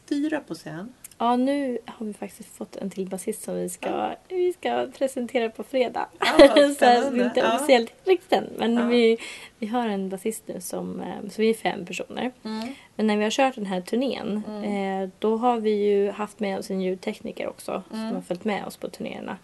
[0.09, 0.93] fyra på scen.
[1.17, 5.49] Ja, nu har vi faktiskt fått en till basist som vi ska, vi ska presentera
[5.49, 6.09] på fredag.
[6.19, 7.55] Ja, så det är inte Ja.
[7.55, 8.49] officiellt riktigt än.
[8.57, 8.85] Men Ja.
[8.85, 9.17] vi,
[9.59, 12.31] vi har en basist nu som, eh, så vi är fem personer.
[12.95, 15.03] Men när vi har kört den här turnén Mm.
[15.03, 18.07] eh, då har vi ju haft med oss en ljudtekniker också Mm.
[18.07, 19.37] som har följt med oss på turnéerna.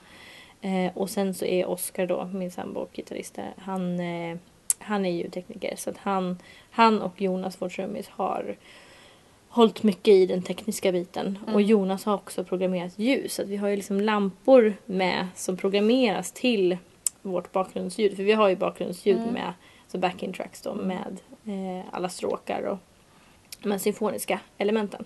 [0.61, 4.37] Eh, och sen så är Oskar då, min sambo och gitarrist, där, han, eh,
[4.79, 5.75] han är ljudtekniker.
[5.75, 6.37] Så att han,
[6.71, 8.55] han och Jonas, vår trummis, har
[9.49, 11.39] hållit mycket i den tekniska biten.
[11.43, 11.55] Mm.
[11.55, 13.33] Och Jonas har också programmerat ljus.
[13.33, 16.77] Så att vi har ju liksom lampor med som programmeras till
[17.21, 18.15] vårt bakgrundsljud.
[18.15, 19.33] För vi har ju bakgrundsljud Mm.
[19.33, 19.53] med
[19.87, 22.77] så backing tracks då med eh, alla stråkar och
[23.63, 25.05] de symfoniska elementen.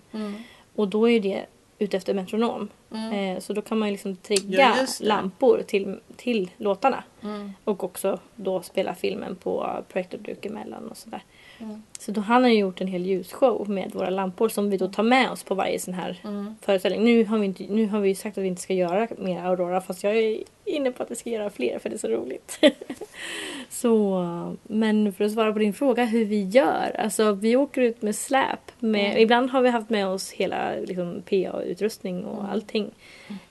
[0.74, 1.40] Och då är ju
[1.78, 2.68] utefter metronom.
[2.90, 7.04] Eh, så då kan man ju liksom trigga Ja, lampor till, till låtarna.
[7.22, 7.52] Mm.
[7.64, 11.22] Och också då spela filmen på projektorduk emellan och sådär.
[11.58, 11.82] Mm.
[11.98, 14.88] Så då han har ju gjort en hel ljusshow med våra lampor som vi då
[14.88, 16.16] tar med oss på varje sån här
[16.60, 17.04] föreställning.
[17.04, 19.80] Nu har, vi inte, nu har vi sagt att vi inte ska göra mer Aurora
[19.80, 22.58] fast jag är inne på att vi ska göra fler för det är så roligt.
[23.70, 24.22] så,
[24.62, 26.96] men för att svara på din fråga hur vi gör.
[26.98, 28.72] Alltså vi åker ut med släp.
[28.78, 29.18] Med, Mm.
[29.22, 32.50] Ibland har vi haft med oss hela liksom, PA-utrustning och Mm.
[32.52, 32.90] allting.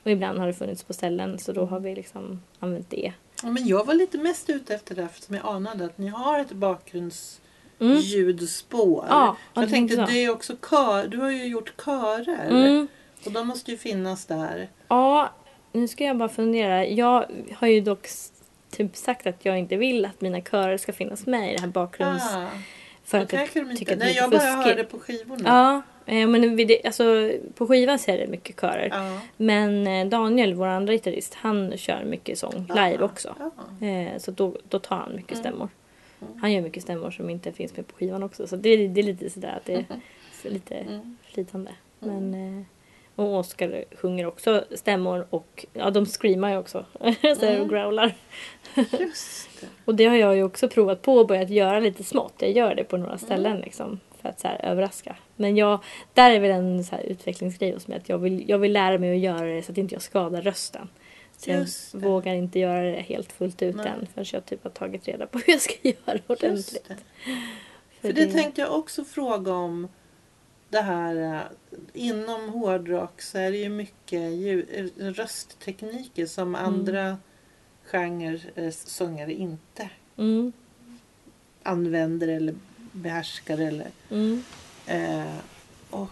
[0.03, 3.13] Och ibland har det funnits på ställen så då har vi liksom använt det.
[3.43, 6.39] Ja, men jag var lite mest ute efter det eftersom jag anade att ni har
[6.39, 6.51] ett
[7.79, 7.93] Mm.
[7.93, 9.05] bakgrundsljudspår.
[9.09, 12.47] Ja, jag det tänkte, det är också kör, du har ju gjort körer.
[12.49, 12.87] Mm.
[13.25, 14.67] Och de måste ju finnas där.
[14.87, 15.29] Ja,
[15.71, 16.85] nu ska jag bara fundera.
[16.87, 18.07] Jag har ju dock
[18.71, 21.67] typ sagt att jag inte vill att mina körer ska finnas med i det här
[21.67, 22.35] bakgrunds...
[22.35, 22.47] Ah,
[23.03, 23.93] för att jag tycker inte...
[23.93, 24.65] att det Nej, är jag lite bara fuskigt.
[24.77, 25.41] hörde på skivorna.
[26.05, 28.89] Ja, eh, men det, alltså, på skivan så är det mycket körer.
[28.91, 29.19] Ja.
[29.37, 33.35] Men eh, Daniel, vår andra gitarrist, han kör mycket sång live Ah, också.
[33.79, 33.87] Ja.
[33.87, 35.43] Eh, Så då, då tar han mycket Mm.
[35.43, 35.69] stämmor.
[36.21, 36.33] Mm.
[36.41, 38.47] Han gör mycket stämmor som inte finns med på skivan också.
[38.47, 39.73] Så det, det är lite sådär att det
[40.45, 41.17] är lite Mm.
[41.23, 41.71] flytande.
[41.99, 42.63] Men, eh,
[43.15, 46.85] och Oskar sjunger också stämmor och ja, de screamar ju också.
[47.39, 47.61] så Mm.
[47.61, 48.15] och growlar.
[48.75, 49.67] Just det.
[49.85, 52.33] Och det har jag ju också provat på och börjat göra lite smått.
[52.37, 53.63] Jag gör det på några ställen Mm.
[53.63, 53.99] liksom.
[54.21, 55.15] För att så här, överraska.
[55.35, 55.79] Men jag,
[56.13, 57.97] där är väl en så här, utvecklingsgrej hos mig.
[57.97, 60.41] Att jag vill, jag vill lära mig att göra det så att inte jag skadar
[60.41, 60.89] rösten.
[61.47, 61.67] Jag
[62.01, 62.07] det.
[62.07, 63.87] vågar inte göra det helt fullt ut Nej.
[63.87, 64.07] än.
[64.13, 66.87] Förrän jag typ har tagit reda på hur jag ska göra ordentligt.
[66.87, 66.97] Det.
[68.01, 69.87] För det tänkte jag också fråga om.
[70.69, 71.41] Det här eh,
[71.93, 76.65] inom hårdrock så är det ju mycket ljud, eh, rösttekniker som Mm.
[76.65, 77.17] andra
[77.83, 80.51] genrer eh, sångare inte Mm,
[81.63, 82.55] använder eller
[82.91, 83.57] behärskar.
[83.57, 83.87] Eller.
[84.11, 84.43] mm.
[84.87, 85.37] Eh,
[85.89, 86.09] och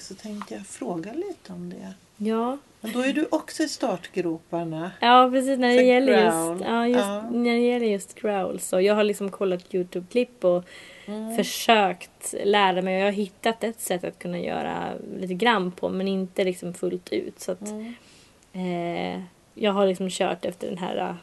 [0.00, 1.94] så tänkte jag fråga lite om det.
[2.16, 2.58] Ja.
[2.84, 4.90] Men då är du också i startgroparna.
[5.00, 5.58] Ja, precis.
[5.58, 6.52] När det, För gäller growl.
[6.58, 7.30] just, ja, just, Ja.
[7.30, 10.64] när det gäller just growl så jag har liksom kollat Youtube-klipp och
[11.06, 11.36] Mm.
[11.36, 15.88] försökt lära mig och jag har hittat ett sätt att kunna göra lite grann på
[15.88, 17.40] men inte liksom fullt ut.
[17.40, 17.94] Så att, Mm.
[18.52, 19.22] eh,
[19.54, 21.14] jag har liksom kört efter den här eh,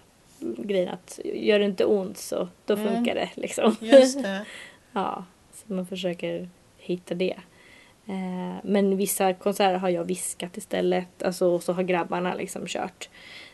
[0.57, 2.87] grejen att gör det inte ont så då Mm.
[2.95, 3.75] funkar det liksom.
[3.79, 4.45] Just det.
[4.91, 7.35] ja, så man försöker hitta det.
[8.09, 11.23] Eh, men vissa konserter har jag viskat istället.
[11.23, 13.09] Alltså, och så har grabbarna liksom kört.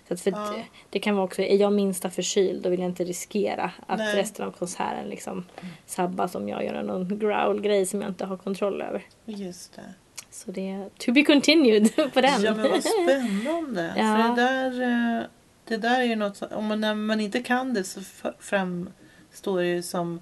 [0.07, 0.53] Så för Ja.
[0.89, 4.15] det, kan vara också, är jag minsta förkyld då vill jag inte riskera att Nej.
[4.15, 5.45] resten av konserten liksom
[5.85, 9.03] sabbas om jag gör någon growl-grej som jag inte har kontroll över.
[9.25, 9.93] Just det.
[10.31, 12.41] Så det är to be continued på den.
[12.41, 13.93] Ja men vad spännande.
[13.97, 14.03] Ja.
[14.17, 14.81] För det där,
[15.17, 15.23] eh,
[15.67, 18.01] det där är ju något som, om man, när man inte kan det så
[18.39, 20.19] framstår det ju som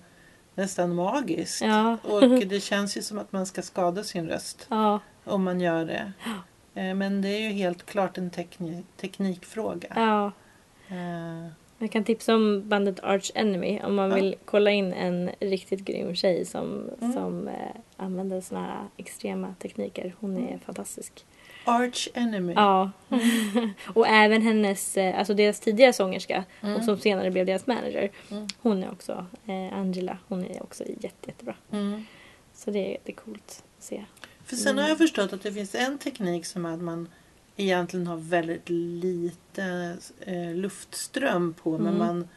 [0.55, 1.61] nästan magiskt.
[1.61, 1.97] Ja.
[2.03, 5.85] Och det känns ju som att man ska skada sin röst ja, om man gör
[5.85, 6.11] det.
[6.81, 9.87] Eh, Men det är ju helt klart en tekni- teknikfråga.
[9.95, 10.31] ja.
[10.87, 14.15] Eh, Jag kan tipsa om bandet Arch Enemy om man Ja.
[14.15, 17.13] vill kolla in en riktigt grym tjej som, Mm.
[17.13, 17.53] som eh,
[17.97, 20.15] använder såna här extrema tekniker.
[20.19, 21.25] Hon är fantastisk.
[21.65, 22.53] Arch Enemy.
[22.53, 22.91] Ja.
[23.93, 26.75] och även hennes, eh, alltså deras tidigare sångerska Mm.
[26.75, 28.11] och som senare blev deras manager.
[28.31, 28.47] Mm.
[28.61, 31.55] Hon är också, eh, Angela, hon är också jätte, jättebra.
[31.71, 32.05] Mm.
[32.53, 34.05] Så det, är- det är coolt att se.
[34.45, 37.09] För sen har jag förstått att det finns en teknik som är att man
[37.55, 41.97] egentligen har väldigt lite eh, luftström på men Mm.
[41.97, 42.27] man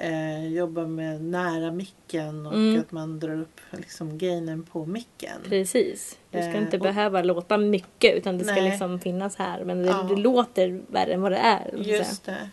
[0.00, 2.80] eh, jobbar med nära micken och Mm.
[2.80, 5.36] att man drar upp liksom gainen på micken.
[5.44, 6.18] Precis.
[6.30, 8.70] Du ska Eh, inte och- behöva låta mycket utan det ska Nej.
[8.70, 9.64] liksom finnas här.
[9.64, 10.02] Men det, Ja.
[10.02, 11.74] det låter värre än vad det är.
[11.76, 12.48] Just det.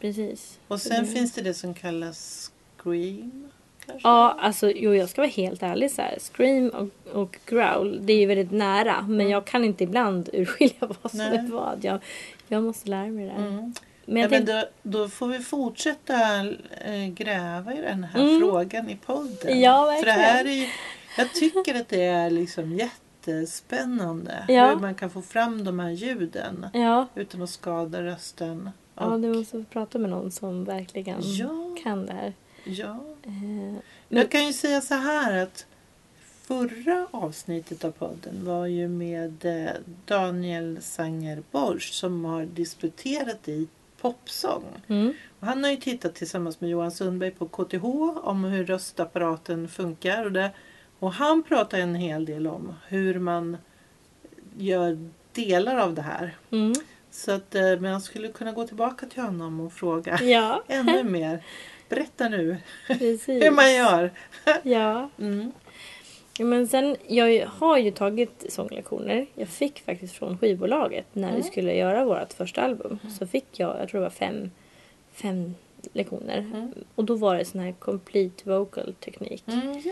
[0.00, 0.58] Precis.
[0.68, 3.48] Och sen det- finns det det som kallas scream.
[3.86, 4.08] Kanske?
[4.08, 6.18] Ja, alltså jo, jag ska vara helt ärlig så här.
[6.20, 9.02] Scream och, och growl, det är ju väldigt nära.
[9.02, 11.38] Men jag kan inte ibland urskilja vad som Nej.
[11.38, 11.78] är vad.
[11.84, 11.98] Jag,
[12.48, 13.46] jag måste lära mig det där.
[13.48, 13.74] Mm.
[14.06, 16.40] Men Ja, jag men då, då får vi fortsätta
[16.84, 18.40] eh, gräva i den här Mm.
[18.40, 19.60] frågan i podden.
[19.60, 20.68] Ja, För det här är
[21.18, 24.44] jag tycker att det är liksom jättespännande.
[24.48, 24.68] Ja.
[24.68, 28.70] Hur man kan få fram de här ljuden ja, utan att skada rösten.
[28.94, 31.76] ja, Och- du måste prata med någon som verkligen Ja.
[31.82, 32.32] kan det här.
[32.64, 33.00] ja.
[33.22, 33.74] Eh,
[34.08, 35.66] Jag kan ju säga så här att
[36.42, 39.70] förra avsnittet av podden var ju med eh,
[40.04, 43.68] Daniel Sanger Borsch som har disputerat i
[44.08, 44.64] popsång.
[44.88, 47.84] mm, Och han har ju tittat tillsammans med Johan Sundberg på KTH
[48.28, 50.24] om hur röstapparaten funkar.
[50.24, 50.50] Och, det,
[50.98, 53.56] och han pratar en hel del om hur man
[54.58, 56.36] gör delar av det här.
[56.50, 56.72] mm,
[57.10, 61.04] Så att, eh, men jag skulle kunna gå tillbaka till honom och fråga ja, ännu
[61.04, 61.42] mer.
[61.88, 62.56] Berätta nu
[62.88, 64.10] hur man gör.
[64.62, 65.10] Ja.
[65.18, 65.52] Mm.
[66.38, 69.26] Ja, men sen, jag har ju tagit sånglektioner.
[69.34, 71.42] Jag fick faktiskt från skivbolaget när vi Mm.
[71.42, 72.98] skulle göra vårt första album.
[73.18, 74.50] Så fick jag, jag tror det var fem,
[75.12, 75.54] fem
[75.92, 76.38] lektioner.
[76.38, 76.72] Mm.
[76.94, 79.44] Och då var det sån här complete vocal teknik.
[79.46, 79.82] Mm.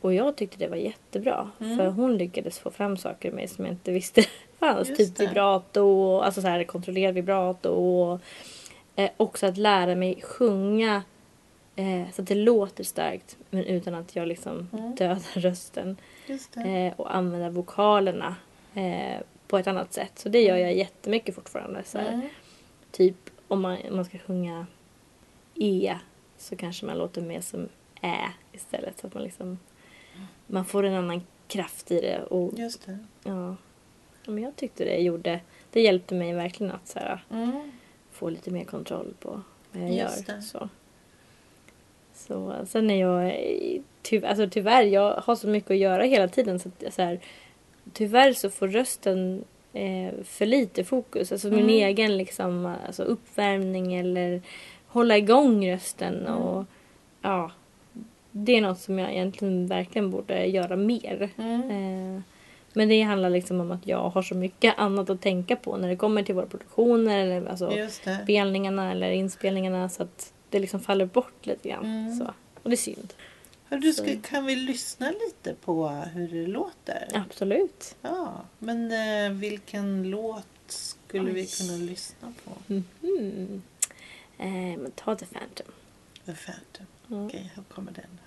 [0.00, 1.50] Och jag tyckte det var jättebra.
[1.60, 1.76] Mm.
[1.78, 4.22] För hon lyckades få fram saker med mig som jag inte visste
[4.58, 4.88] fanns.
[4.88, 5.26] Just Typ det.
[5.26, 7.68] vibrato, och, alltså så här kontrollerad vibrato.
[7.70, 8.20] Och,
[8.96, 11.02] eh, också att lära mig sjunga
[11.78, 14.94] eh, så att det låter starkt men utan att jag liksom Mm.
[14.94, 15.96] dödar rösten.
[16.56, 18.36] Eh, och använda vokalerna
[18.74, 20.12] eh, på ett annat sätt.
[20.18, 21.84] Så det gör jag jättemycket fortfarande.
[21.84, 22.28] Så här, Mm.
[22.90, 24.66] Typ om man, om man ska sjunga
[25.54, 25.98] E
[26.38, 27.68] så kanske man låter mer som
[28.02, 28.98] Ä istället.
[29.00, 29.58] Så att man liksom
[30.46, 32.22] man får en annan kraft i det.
[32.22, 32.98] Och, Just det.
[33.24, 33.56] ja,
[34.24, 35.40] Ja, men jag tyckte det gjorde,
[35.72, 37.72] det hjälpte mig verkligen att så här, Mm.
[38.12, 40.36] få lite mer kontroll på vad jag Just gör.
[40.36, 40.42] det.
[40.42, 40.68] Så.
[42.18, 43.32] Så, sen är jag,
[44.02, 47.20] ty, alltså tyvärr, jag har så mycket att göra hela tiden så, att, så här,
[47.92, 51.32] tyvärr så får rösten eh, för lite fokus.
[51.32, 51.68] Alltså min Mm.
[51.70, 54.42] egen liksom, alltså uppvärmning eller
[54.86, 56.34] hålla igång rösten Mm.
[56.34, 56.64] och
[57.22, 57.50] ja,
[58.30, 61.28] det är något som jag egentligen verkligen borde göra mer.
[61.38, 61.70] Mm.
[61.70, 62.22] Eh,
[62.72, 65.88] men det handlar liksom om att jag har så mycket annat att tänka på när
[65.88, 67.72] det kommer till våra produktioner eller alltså
[68.22, 71.84] spelningarna eller inspelningarna så att det liksom faller bort lite grann.
[71.84, 72.18] Mm.
[72.18, 72.24] Så.
[72.62, 73.14] Och det är synd.
[73.68, 77.08] Du, ska, kan vi lyssna lite på hur det låter?
[77.14, 77.96] Absolut.
[78.02, 81.48] Ja, men eh, vilken låt skulle vi Oj.
[81.58, 82.50] kunna lyssna på?
[82.66, 83.62] Mhm.
[84.38, 85.66] Eh, men ta The Phantom.
[86.24, 86.86] The Phantom.
[87.10, 87.26] Mm.
[87.26, 88.18] Okej, här kommer den.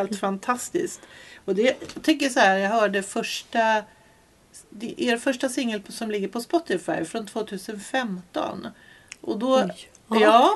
[0.00, 1.00] Helt fantastiskt.
[1.44, 3.82] Och det jag tycker så här, jag hörde första
[4.70, 8.66] det er första singel som ligger på Spotify från 2015.
[9.20, 9.62] Och då,
[10.08, 10.20] Oj.
[10.20, 10.50] ja,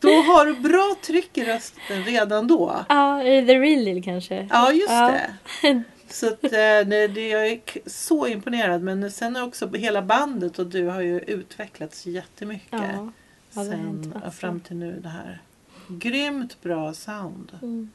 [0.00, 2.84] då har du bra tryck i rösten redan då.
[2.88, 4.48] Ja, eh, The Real Deal kanske.
[4.50, 5.18] Ja, just Ja.
[5.62, 5.82] det.
[6.10, 8.82] Så att, eh, det, det, jag är så imponerad.
[8.82, 12.68] Men sen är också hela bandet och du har ju utvecklats jättemycket.
[12.72, 13.12] Ja,
[13.52, 15.42] ja, det sen fram till nu det här.
[15.88, 17.58] Grymt bra sound.
[17.62, 17.90] Mm.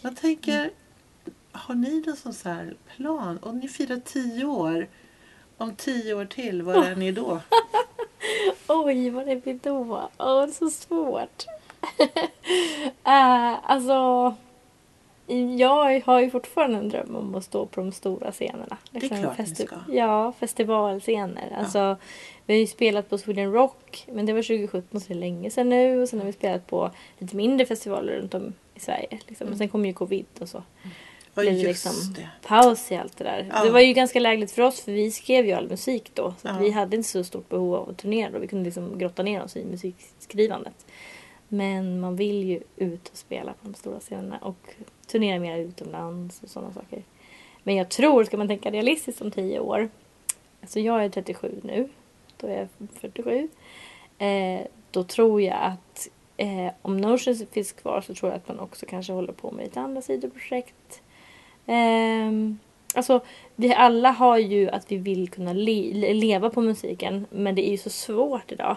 [0.00, 0.70] Jag tänker,
[1.52, 3.38] har ni någon sån så här plan?
[3.42, 4.88] Om ni firar tio år,
[5.56, 7.40] om tio år till, var är ni då?
[8.68, 10.10] Oj, vad är vi då?
[10.18, 11.44] Åh, det är så svårt.
[12.00, 14.34] uh, alltså,
[15.58, 18.76] jag har ju fortfarande en dröm om att stå på de stora scenerna.
[18.90, 19.76] Liksom klart ni ska.
[19.88, 21.56] Ja, festivalscener.
[21.58, 21.96] Alltså,
[22.46, 25.50] vi har ju spelat på Sweden Rock, men det var 2017 så det är länge
[25.50, 26.02] sedan nu.
[26.02, 29.18] Och sen har vi spelat på lite mindre festivaler runt om i Sverige.
[29.26, 29.48] Liksom.
[29.48, 30.62] Och sen kom ju covid och så.
[31.34, 32.28] Ja, blev liksom det.
[32.48, 33.50] paus i allt det där.
[33.54, 33.64] Ja.
[33.64, 36.34] Det var ju ganska lägligt för oss för vi skrev ju all musik då.
[36.42, 36.58] Så Ja.
[36.60, 38.38] vi hade inte så stort behov av att turnera då.
[38.38, 40.86] Vi kunde liksom grotta ner oss i musikskrivandet.
[41.48, 44.74] Men man vill ju ut och spela på de stora scenerna och
[45.06, 47.02] turnera mer utomlands och sådana saker.
[47.62, 49.88] Men jag tror, ska man tänka realistiskt om tio år.
[50.60, 51.88] Alltså jag är 37 nu.
[52.36, 52.68] Då är jag
[53.00, 53.48] 47.
[54.18, 54.60] Eh,
[54.90, 58.86] då tror jag att eh, om Notions finns kvar så tror jag att man också
[58.86, 61.02] kanske håller på med lite andra sidoprojekt.
[61.66, 62.58] Ehm,
[62.94, 63.20] alltså,
[63.56, 67.70] vi alla har ju att vi vill kunna le- leva på musiken men det är
[67.70, 68.76] ju så svårt idag.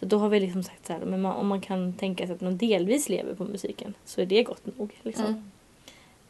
[0.00, 2.34] Så då har vi liksom sagt så här, men man, om man kan tänka sig
[2.34, 4.94] att man delvis lever på musiken så är det gott nog.
[5.02, 5.24] Liksom.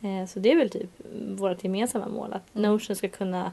[0.01, 0.21] Mm.
[0.23, 0.91] Eh, så det är väl typ
[1.37, 3.53] vårt gemensamma mål att Notion ska kunna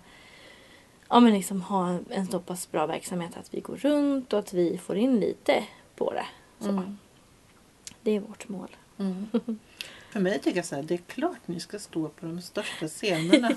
[1.09, 4.39] ja, men liksom ha en, en så pass bra verksamhet att vi går runt och
[4.39, 5.63] att vi får in lite
[5.95, 6.25] på det.
[6.59, 6.69] Så.
[6.69, 6.97] Mm.
[8.05, 8.75] Det är vårt mål.
[8.99, 9.27] Mm.
[10.11, 12.87] För mig tycker jag så här, det är klart ni ska stå på de största
[12.87, 13.49] scenerna.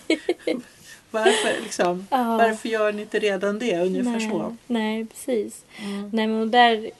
[1.11, 2.37] varför, liksom, Ja.
[2.37, 3.81] varför gör ni inte redan det?
[3.81, 4.57] Ungefär nej, så.
[4.67, 5.65] Nej, precis.
[5.85, 6.11] Mm.
[6.13, 6.91] Nej, men och där,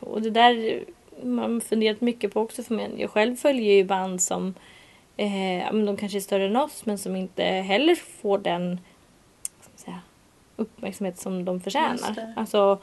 [0.00, 0.84] och det där
[1.22, 2.90] man funderat mycket på också för mig.
[2.96, 4.54] Jag själv följer ju band som
[5.16, 8.80] eh, ja, men de kanske är större än oss men som inte heller får den
[9.76, 10.00] säga,
[10.56, 12.34] uppmärksamhet som de förtjänar.
[12.36, 12.78] Alltså,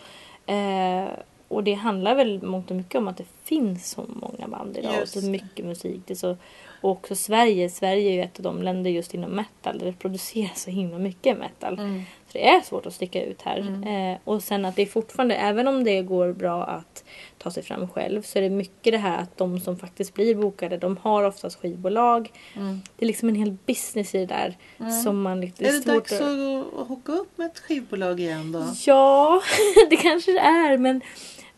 [0.46, 1.08] eh,
[1.48, 5.02] och det handlar väl mångt och mycket om att det finns så många band idag
[5.02, 5.30] och så det.
[5.30, 6.02] mycket musik.
[6.06, 6.38] Det är så,
[6.82, 7.70] och också Sverige.
[7.70, 10.98] Sverige är ju ett av de länder just inom metal där det produceras så himla
[10.98, 11.80] mycket metal.
[11.80, 12.04] Mm.
[12.28, 13.58] Så det är svårt att sticka ut här.
[13.58, 14.14] Mm.
[14.14, 17.04] Eh, och sen att det är fortfarande, även om det går bra att
[17.38, 20.36] ta sig fram själv, så är det mycket det här att de som faktiskt blir
[20.36, 22.32] bokade, de har oftast skivbolag.
[22.56, 22.82] Mm.
[22.98, 24.58] Det är liksom en hel business i det där.
[24.80, 24.92] Mm.
[24.92, 26.22] Som man, det Är det svårt dags att,
[26.82, 28.66] att hooka upp med ett skivbolag igen då?
[28.86, 29.42] Ja,
[29.90, 30.78] det kanske det är.
[30.78, 31.02] Men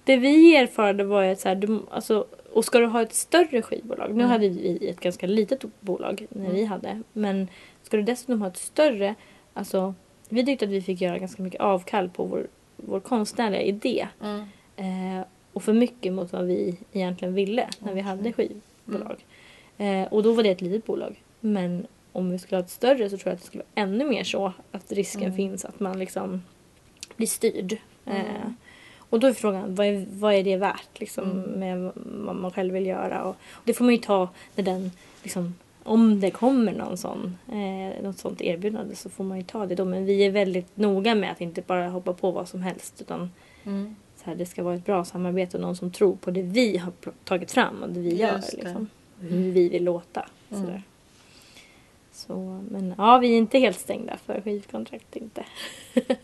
[0.08, 3.14] det vi erfarade var ju att så här, du, alltså, och ska du ha ett
[3.14, 4.08] större skivbolag.
[4.10, 4.30] Nu Mm.
[4.30, 7.02] hade vi ett ganska litet bolag när vi hade.
[7.14, 7.48] Men
[7.84, 9.16] ska du dessutom ha ett större.
[9.54, 9.94] Alltså,
[10.30, 14.08] vi tyckte att vi fick göra ganska mycket avkall på vår, vår konstnärliga idé.
[14.24, 14.40] Mm.
[14.76, 19.26] Eh, och för mycket mot vad vi egentligen ville när vi hade skivbolag.
[19.78, 21.22] Eh, och då var det ett litet bolag.
[21.40, 24.06] Men om vi skulle ha ett större så tror jag att det skulle vara ännu
[24.06, 25.36] mer så att risken Mm.
[25.36, 26.42] finns att man liksom
[27.16, 27.78] blir styrd.
[28.06, 28.18] Mm.
[28.18, 28.52] Eh,
[29.10, 31.44] och då är frågan, vad är, vad är det värt liksom, Mm.
[31.60, 33.24] med vad man själv vill göra?
[33.24, 34.92] Och, och det får man ju ta när den,
[35.24, 39.66] liksom, om det kommer någon sån, eh, något sånt erbjudande så får man ju ta
[39.66, 39.86] det då.
[39.86, 43.32] Men vi är väldigt noga med att inte bara hoppa på vad som helst utan
[43.64, 43.96] Mm.
[44.16, 46.78] så här, det ska vara ett bra samarbete och någon som tror på det vi
[46.78, 46.92] har
[47.24, 48.36] tagit fram och det vi gör.
[48.36, 48.58] Just det.
[48.64, 48.88] Liksom.
[49.20, 50.30] Hur vi vill låta.
[50.52, 50.82] Mm.
[52.12, 55.46] Så, men ja, vi är inte helt stängda för skivkontrakt inte.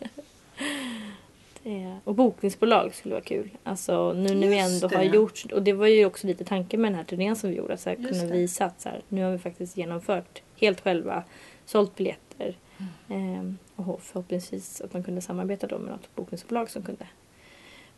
[1.64, 3.50] det, och bokningsbolag skulle vara kul.
[3.64, 5.04] Alltså nu när vi ändå har det.
[5.04, 7.76] gjort, och det var ju också lite tanken med den här turnén som vi gjorde,
[7.76, 8.32] så här, Just kunna det.
[8.32, 11.24] visa att så här, nu har vi faktiskt genomfört helt själva,
[11.66, 12.56] sålt biljetter.
[13.08, 13.34] Mm.
[13.34, 17.06] Ehm, och förhoppningsvis att man kunde samarbeta då med något bokningsbolag som kunde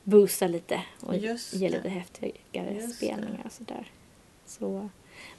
[0.03, 1.77] boosta lite och Just ge det.
[1.77, 3.87] lite häftigare Just spelningar och sådär.
[4.47, 4.89] Så.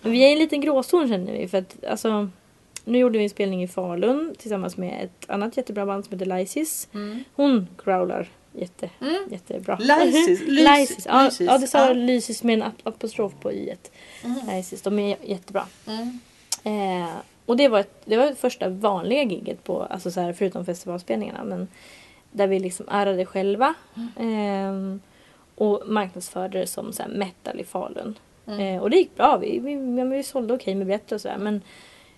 [0.01, 2.29] Men vi är i en liten gråzon känner vi för att alltså
[2.87, 6.37] nu gjorde vi en spelning i Falun tillsammans med ett annat jättebra band som heter
[6.37, 6.87] Lysis.
[6.93, 7.23] Mm.
[7.35, 9.15] Hon growlar jätte, Mm.
[9.31, 9.77] jättebra.
[9.81, 11.05] Lysis, Lys- Lysis.
[11.05, 11.93] Ja, Lysis, ja, det sa ja.
[11.93, 13.73] Lysis med en ap- apostrof på i.
[14.23, 14.39] Mm.
[14.47, 15.65] Lysis, de är jättebra.
[15.87, 16.19] Mm.
[16.63, 17.09] Eh,
[17.45, 21.43] och det var, ett, det var första vanliga giget på, alltså så här, förutom festivalspelningarna.
[21.43, 21.67] Men
[22.31, 23.73] där vi liksom ärade själva.
[24.19, 24.99] ehm,
[25.55, 28.15] och marknadsförde det som så här, metal i Falun.
[28.47, 28.59] Mm.
[28.59, 29.37] Eh, och det gick bra.
[29.37, 29.75] Vi, vi,
[30.15, 31.37] vi, sålde okej med biljetter och sådär.
[31.37, 31.61] Men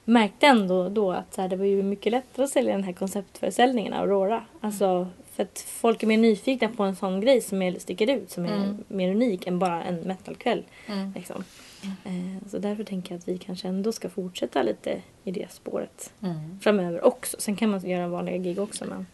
[0.10, 2.93] märkte ändå då att så här, det var ju mycket lättare att sälja den här
[2.93, 4.45] konceptföreställningen Aurora.
[4.62, 8.32] Alltså För att folk är mer nyfikna på en sån grej som är, sticker ut,
[8.32, 8.84] som är Mm.
[8.88, 10.64] mer unik än bara en metalkväll.
[10.88, 11.12] Mm.
[11.16, 11.43] Liksom.
[11.84, 16.14] Eh, så därför tänker jag att vi kanske ändå ska fortsätta lite i det spåret
[16.22, 16.60] Mm.
[16.60, 17.38] framöver också.
[17.39, 18.86] Sen kan man göra vanliga gig också.
[18.86, 19.07] Men...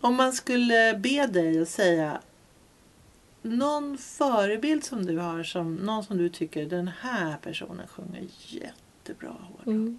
[0.00, 2.20] Om man skulle be dig att säga
[3.42, 8.20] någon förebild som du har, som, någon som du tycker den här personen sjunger
[9.10, 9.66] jättebra hårdrock.
[9.66, 9.98] Mm.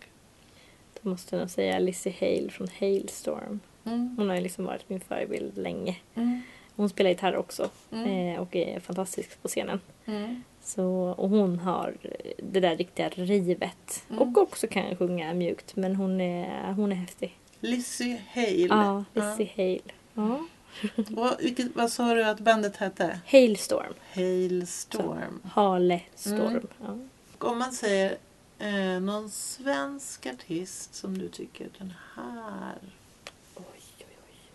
[1.01, 3.59] Då måste jag nog säga Lizzie Hale från Hailstorm.
[3.86, 4.16] Mm.
[4.18, 5.97] Hon har ju liksom varit min förebild länge.
[6.16, 6.41] Mm.
[6.76, 8.36] Hon spelar gitarr också Mm.
[8.36, 9.80] eh, och är fantastisk på scenen.
[10.05, 10.43] Mm.
[10.64, 10.86] Så,
[11.18, 11.93] och hon har
[12.38, 14.03] det där riktiga rivet.
[14.09, 14.22] Mm.
[14.22, 17.38] Och också kan sjunga mjukt men hon är, hon är häftig.
[17.59, 18.68] Lizzie Hale.
[18.70, 19.93] Ja, Lizzie Hale.
[20.14, 20.39] Ja.
[21.22, 23.20] Och vilket, vad sa du att bandet hette?
[23.28, 23.93] Hailstorm.
[24.14, 25.41] Hailstorm.
[25.51, 26.41] Halestorm.
[26.47, 26.68] Mm.
[27.39, 27.47] Ja.
[27.47, 28.18] Om man säger
[28.62, 32.78] eh, någon svensk artist som du tycker den här.
[33.55, 33.64] Oj,
[33.99, 34.51] oj, oj.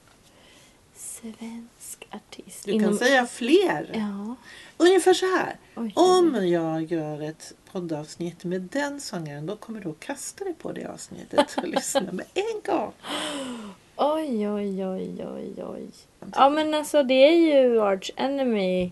[0.95, 2.65] Svensk artist.
[2.65, 3.91] Du kan säga fler.
[3.95, 4.35] Ja.
[4.77, 5.57] Ungefär så här.
[5.77, 5.93] Oj.
[5.95, 10.73] Om jag gör ett poddavsnitt med den sångaren då kommer du att kasta dig på
[10.73, 12.93] det avsnittet och lyssna med en gång.
[13.99, 15.89] Oj, oj, oj, oj, oj.
[16.35, 18.91] Ja, men alltså det är ju Arch Enemy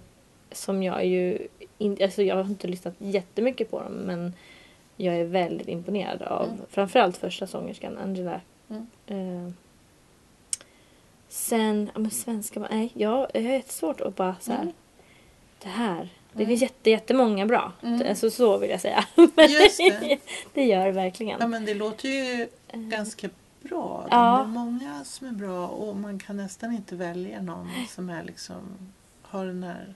[0.52, 1.48] som jag ju...
[1.78, 4.32] In, alltså jag har inte lyssnat jättemycket på dem, men
[4.96, 6.60] jag är väldigt imponerad av Mm.
[6.70, 8.40] framförallt första sångerskan, Angela.
[8.70, 8.86] Mm.
[9.06, 9.52] Eh,
[11.28, 14.74] sen, ja men svenska, nej, jag, jag har jättesvårt att bara så här, Mm.
[15.62, 16.08] det här.
[16.32, 16.46] Det Mm.
[16.48, 17.72] finns jätte, jättemånga bra.
[17.82, 18.08] Mm.
[18.08, 19.04] Alltså så vill jag säga.
[19.34, 20.18] Men Just det.
[20.54, 21.40] det gör det verkligen.
[21.40, 23.28] Ja, men det låter ju Eh, ganska
[23.62, 24.06] bra.
[24.10, 24.36] Ja.
[24.38, 28.22] Det är många som är bra och man kan nästan inte välja någon som är
[28.24, 28.62] liksom
[29.22, 29.94] har den här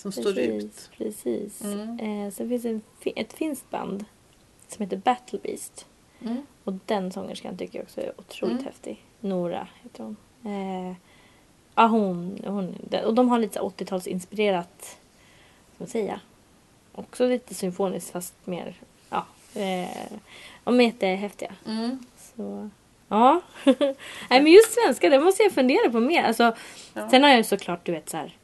[0.00, 0.90] som står ut.
[0.98, 1.64] Precis.
[1.64, 1.98] Mm.
[2.00, 2.62] Eh, sen finns
[3.02, 4.04] det ett finskt band
[4.68, 5.86] som heter Battle Beast.
[6.22, 6.46] Mm.
[6.64, 8.64] Och den sångerskan tycker jag också är otroligt Mm.
[8.64, 9.04] häftig.
[9.20, 10.16] Nora heter hon.
[10.44, 10.96] Eh,
[11.74, 16.20] ja, hon, hon och de har lite så här 80-talsinspirerat, ska man säga.
[16.92, 18.74] Också lite symfoniskt fast mer,
[19.10, 19.26] ja.
[19.54, 20.12] Eh,
[20.64, 21.54] de är jättehäftiga.
[21.66, 21.98] Mm.
[22.36, 22.70] Så,
[23.08, 23.40] ja.
[24.30, 26.22] Nej men just svenska, det måste jag fundera på mer.
[26.22, 26.56] Alltså,
[26.94, 27.10] Ja.
[27.10, 28.36] Sen har jag såklart, du vet så här,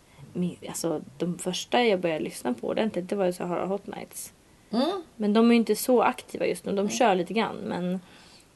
[0.69, 4.33] alltså, de första jag började lyssna på ordentligt, det var ju Sahara Hot Nights.
[4.71, 5.03] Mm.
[5.17, 7.57] Men de är ju inte så aktiva just nu, de kör lite grann.
[7.57, 8.01] Men,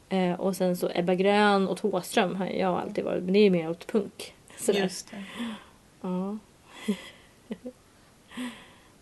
[0.08, 3.44] eh, och sen så Ebba Grön och Thåström har jag alltid varit, men det är
[3.44, 4.34] ju mer åt punk.
[4.58, 4.82] Sådär.
[4.82, 5.24] Just det.
[6.00, 6.38] Ja.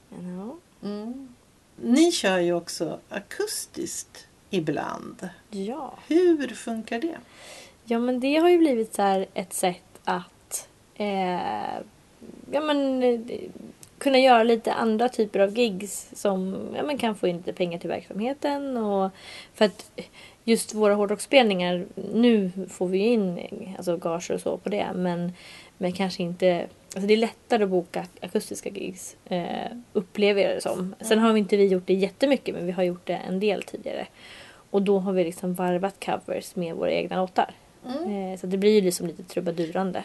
[0.09, 0.57] ja.
[0.83, 1.35] Mm.
[1.77, 5.29] Ni kör ju också akustiskt ibland.
[5.51, 5.99] ja.
[6.09, 7.19] Hur funkar det?
[7.85, 11.79] Ja men det har ju blivit så ett sätt att eh,
[12.51, 13.21] ja, men, eh,
[13.99, 17.79] kunna göra lite andra typer av gigs som ja, men kan få in lite pengar
[17.79, 18.77] till verksamheten.
[18.77, 19.11] Och
[19.55, 19.91] för att
[20.45, 23.41] just våra hårdrocksspelningar, nu får vi in
[23.77, 25.33] alltså, gager och så på det men,
[25.79, 30.61] men kanske inte Alltså det är lättare att boka akustiska gigs, eh, upplever jag det
[30.61, 30.95] som.
[31.01, 33.63] Sen har vi inte vi gjort det jättemycket, men vi har gjort det en del
[33.63, 34.07] tidigare.
[34.71, 37.51] Och då har vi liksom varvat covers med våra egna låtar.
[37.87, 38.33] Mm.
[38.33, 40.05] Eh, så det blir ju liksom lite trubadurande.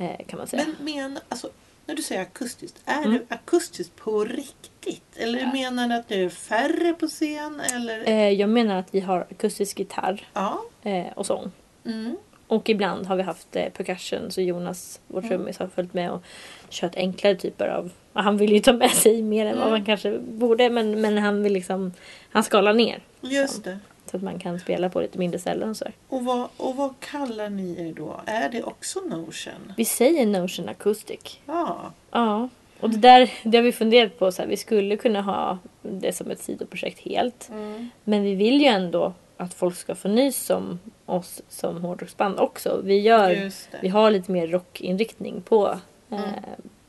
[0.00, 0.66] Eh, kan man säga.
[0.80, 1.48] Men men, alltså,
[1.86, 3.10] när du säger akustiskt, är Mm.
[3.12, 5.16] det akustiskt på riktigt?
[5.16, 7.60] Eller menar du att det är färre på scen?
[7.74, 8.08] Eller?
[8.08, 10.62] eh, jag menar att vi har akustisk gitarr Ja.
[10.82, 11.50] eh, och sång.
[11.86, 12.16] Mm.
[12.46, 15.28] Och ibland har vi haft percussion så Jonas, vår Mm.
[15.30, 16.22] trummis, har följt med och
[16.70, 17.90] kört enklare typer av...
[18.12, 19.70] Han vill ju ta med sig mer än vad Mm.
[19.70, 21.92] man kanske borde men, men han vill liksom...
[22.30, 23.78] Han skalar ner Just det.
[24.10, 25.84] Så att man kan spela på lite mindre ställen och så.
[26.08, 28.20] Och vad, och vad kallar ni er då?
[28.26, 29.72] Är det också Notion?
[29.76, 31.38] Vi säger Notion Acoustic.
[31.46, 31.92] Ja.
[32.10, 32.48] Ja.
[32.80, 34.32] Och det där det har vi funderat på.
[34.32, 37.48] Så här, vi skulle kunna ha det som ett sidoprojekt helt.
[37.50, 37.90] Mm.
[38.04, 42.80] Men vi vill ju ändå att folk ska få nys om oss som hårdrocksband också.
[42.84, 43.50] Vi, gör,
[43.82, 45.68] vi har lite mer rockinriktning på,
[46.10, 46.34] eh, Mm.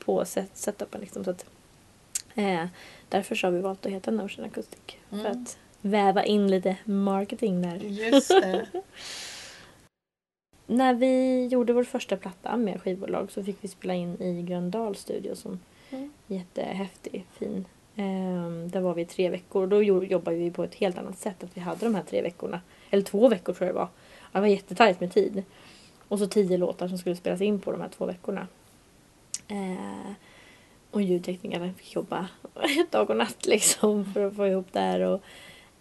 [0.04, 1.00] på set, setupen.
[1.00, 1.44] Liksom, så att,
[2.34, 2.64] eh,
[3.08, 4.78] därför så har vi valt att heta Notion Acoustic.
[5.10, 5.32] För Mm.
[5.32, 7.76] att väva in lite marketing där.
[7.76, 8.66] Just det.
[10.66, 14.96] När vi gjorde vår första platta med skivbolag så fick vi spela in i Gröndal
[14.96, 15.60] studio som
[15.90, 16.12] Mm.
[16.26, 17.64] jättehäftig, fin.
[17.96, 20.98] Ehm, där var vi i tre veckor och då jo- jobbade vi på ett helt
[20.98, 21.44] annat sätt.
[21.44, 22.60] Att vi hade de här tre veckorna.
[22.90, 23.88] Eller två veckor tror jag det var.
[24.22, 25.42] Ja, Det var jättetajt med tid.
[26.08, 28.46] Och så tio låtar som skulle spelas in på de här två veckorna.
[29.48, 30.12] Eh,
[30.90, 32.28] och ljudteknikerna fick jobba
[32.90, 35.00] dag och natt liksom för att få ihop det här.
[35.00, 35.22] Och,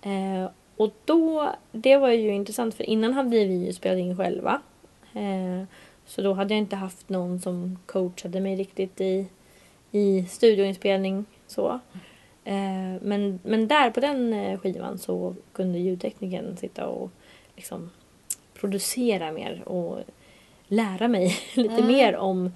[0.02, 4.62] eh, och då, det var ju intressant för innan hade vi ju spelat in själva.
[5.14, 5.64] Eh,
[6.06, 9.26] så då hade jag inte haft någon som coachade mig riktigt i,
[9.92, 11.26] i studioinspelning.
[11.48, 11.80] Så.
[12.44, 17.12] Eh, men, men där på den eh, skivan så kunde ljudteknikern sitta och
[17.56, 17.90] liksom
[18.54, 20.00] producera mer och
[20.68, 21.88] lära mig lite Mm.
[21.88, 22.52] mer om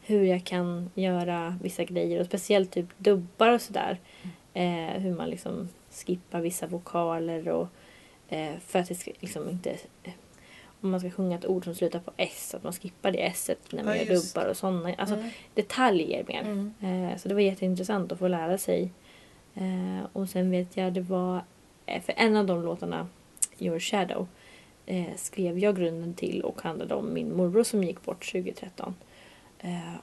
[0.00, 3.98] hur jag kan göra vissa grejer och speciellt typ dubbar och sådär.
[4.54, 5.68] Eh, hur man liksom
[6.06, 7.68] skippar vissa vokaler och
[8.28, 9.70] eh, för att det ska liksom inte
[10.02, 10.12] eh,
[10.80, 13.50] om man ska sjunga ett ord som slutar på S, att man skippar det S
[13.70, 14.94] när man Ja, gör dubbar och sådana.
[14.98, 15.30] Alltså Mm.
[15.54, 16.40] detaljer mer.
[16.42, 16.74] Mm.
[17.10, 18.90] Eh, så det var jätteintressant att få lära sig.
[19.54, 21.44] Eh, och sen vet jag det var
[21.86, 23.08] eh, för en av de låtarna,
[23.58, 24.26] Your Shadow,
[24.86, 28.94] eh, skrev jag grunden till och handlade om min morbror som gick bort 2013.
[29.58, 29.94] Eh,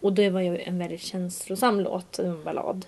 [0.00, 2.86] och det var ju en väldigt känslosam låt, en ballad.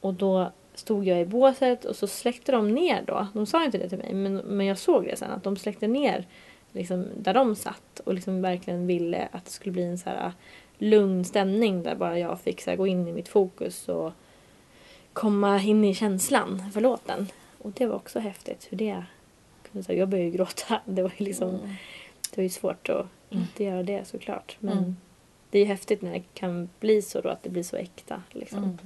[0.00, 3.26] Och då stod jag i båset och så släckte de ner då.
[3.34, 5.86] De sa inte det till mig men, men jag såg det sen att de släckte
[5.88, 6.26] ner
[6.72, 10.32] liksom, där de satt och liksom verkligen ville att det skulle bli en så här
[10.78, 14.12] lugn stämning där bara jag fick så här, gå in i mitt fokus och
[15.12, 17.26] komma in i känslan för låten.
[17.58, 19.04] Och det var också häftigt hur det
[19.72, 20.80] kunde så här, Jag började ju gråta.
[20.84, 21.68] Det var ju liksom Mm.
[22.30, 24.56] det var ju svårt att inte göra det såklart.
[24.60, 24.96] Men Mm.
[25.50, 28.22] det är ju häftigt när det kan bli så då att det blir så äkta
[28.30, 28.78] liksom, Mm.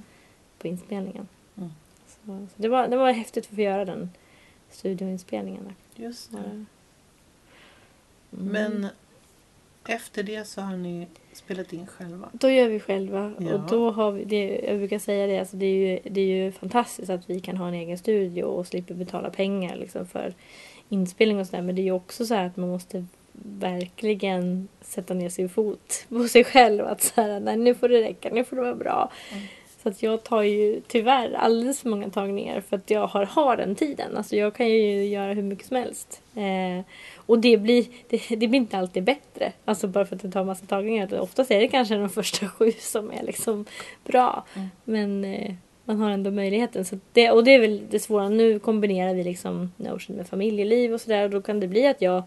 [0.59, 1.28] på inspelningen.
[2.26, 4.10] Så, det, var, det var häftigt att få göra den
[4.70, 5.64] studioinspelningen.
[5.64, 6.04] där.
[6.04, 6.38] Just det.
[6.38, 6.66] Mm.
[8.30, 8.86] Men
[9.88, 12.28] efter det så har ni spelat in själva?
[12.32, 13.34] Då gör vi själva.
[13.38, 13.54] Ja.
[13.54, 16.44] Och då har vi, det, jag brukar säga det, alltså det, är ju, det är
[16.44, 20.34] ju fantastiskt att vi kan ha en egen studio och slipper betala pengar liksom, för
[20.88, 21.62] inspelning och sådär.
[21.62, 23.06] Men det är ju också så här att man måste
[23.42, 26.86] verkligen sätta ner sin fot på sig själv.
[26.86, 29.12] Att så här, nej nu får det räcka, nu får det vara bra.
[29.32, 29.44] Mm.
[29.83, 33.57] Så att jag tar ju tyvärr alldeles för många tagningar för att jag har, har
[33.57, 34.16] den tiden.
[34.16, 36.22] Alltså jag kan ju göra hur mycket som helst.
[36.35, 36.85] Eh,
[37.16, 39.53] och det blir, det, det blir inte alltid bättre.
[39.64, 41.20] Alltså bara för att det tar massa tagningar.
[41.20, 43.64] Oftast är det kanske de första sju som är liksom
[44.05, 44.45] bra.
[44.55, 44.68] Mm.
[44.85, 45.55] Men eh,
[45.85, 46.85] man har ändå möjligheten.
[46.85, 48.28] Så det, och det är väl det svåra.
[48.28, 51.24] Nu kombinerar vi liksom Notion med familjeliv och sådär.
[51.24, 52.22] Och då kan det bli att jag,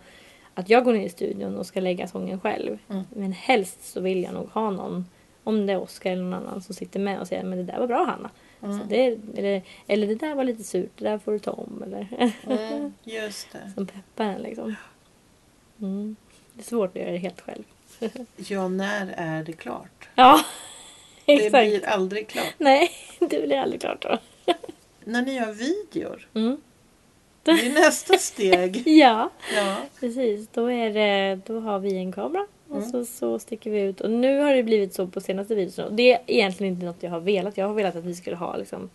[0.53, 2.77] att jag går ner i studion och ska lägga sången själv.
[2.89, 3.03] Mm.
[3.09, 5.05] Men helst så vill jag nog ha någon,
[5.45, 7.79] om det är Oskar eller någon annan som sitter med och säger men det där
[7.79, 8.29] var bra Hanna.
[8.63, 8.79] Mm.
[8.79, 11.83] Så det, eller, eller det där var lite surt, det där får du ta om.
[11.85, 12.07] Eller,
[12.47, 12.93] Mm.
[13.03, 13.71] Just det.
[13.75, 14.75] som peppar en liksom.
[15.81, 16.15] Mm.
[16.53, 17.63] Det är svårt att göra det helt själv.
[18.35, 20.09] Ja, när är det klart?
[20.15, 20.39] Ja,
[21.25, 21.51] Det exakt.
[21.67, 22.53] blir aldrig klart.
[22.57, 22.89] Nej,
[23.19, 24.17] det blir aldrig klart då.
[25.03, 26.57] När ni gör videor, Mm.
[27.43, 28.83] det är nästa steg.
[28.87, 29.77] Ja, Ja.
[29.99, 30.47] precis.
[30.53, 32.89] Då, är det, då har vi en kamera och Mm.
[32.91, 34.01] så, så sticker vi ut.
[34.01, 35.85] Och nu har det blivit så på senaste videon.
[35.85, 37.57] Och det är egentligen inte något jag har velat.
[37.57, 38.89] Jag har velat att vi skulle ha liksom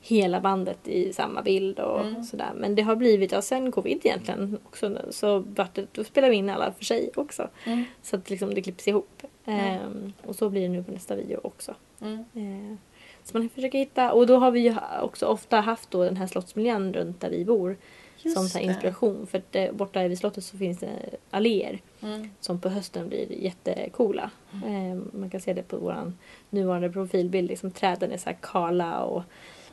[0.00, 2.24] hela bandet i samma bild och Mm.
[2.24, 2.52] sådär.
[2.56, 6.36] Men det har blivit, ja sen covid egentligen också, så vart det, då spelar vi
[6.36, 7.48] in alla för sig också.
[7.66, 7.84] Mm.
[8.02, 9.22] Så att liksom det klipps ihop.
[9.44, 9.60] Mm.
[9.60, 11.74] Ehm, och så blir det nu på nästa video också.
[12.00, 12.24] Mm.
[12.34, 12.78] Ehm,
[13.24, 16.26] så man försöker hitta, och då har vi ju också ofta haft då den här
[16.26, 17.76] slottsmiljön runt där vi bor
[18.24, 18.72] Just som så här det.
[18.72, 19.26] inspiration.
[19.26, 20.88] För att det, borta vid slottet så finns det
[21.30, 22.30] alléer Mm.
[22.40, 24.30] som på hösten blir jättecoola.
[24.66, 26.12] Ehm, man kan se det på vår
[26.50, 27.48] nuvarande profilbild.
[27.48, 29.22] Liksom, träden är så här kala och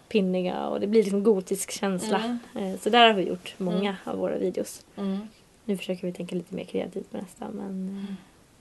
[0.08, 2.38] pinniga och det blir liksom gotisk känsla.
[2.56, 4.86] Ehm, så där har vi gjort många av våra videos.
[4.98, 5.20] Mm.
[5.66, 7.50] Nu försöker vi tänka lite mer kreativt på nästa.
[7.50, 8.14] Men, eh,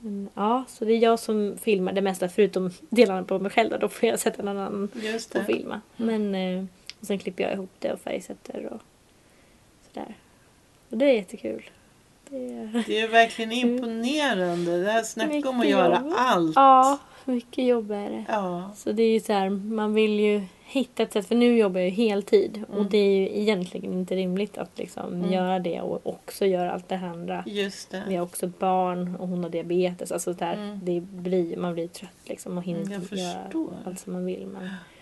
[0.05, 3.71] men ja, så det är jag som filmar det mesta förutom delarna på mig själv.
[3.71, 4.89] Då, då får jag sätta någon annan
[5.35, 5.81] och filma.
[5.97, 6.65] Men eh,
[7.01, 8.81] och sen klipper jag ihop det och färgsätter och
[9.95, 10.15] sådär.
[10.91, 11.71] Och det är jättekul.
[12.31, 12.85] Det är...
[12.87, 14.83] Det är verkligen imponerande.
[14.83, 16.15] Det här snacka om att göra jobb.
[16.17, 16.53] allt.
[16.57, 18.25] Ja, mycket jobb är det.
[18.29, 18.71] Ja.
[18.77, 21.81] Så det är ju så här, man vill ju hitta ett sätt, för nu jobbar
[21.81, 22.89] jag ju heltid och Mm.
[22.91, 25.33] det är ju egentligen inte rimligt att liksom Mm.
[25.33, 27.45] göra det och också göra allt det andra.
[27.47, 28.17] Just Vi det.
[28.17, 30.13] har också barn och hon har diabetes.
[30.13, 30.81] Alltså där, Mm.
[30.83, 34.25] det blir, man blir trött liksom och hinner Mm, jag inte göra allt som man
[34.25, 34.47] vill.
[34.47, 34.69] Men,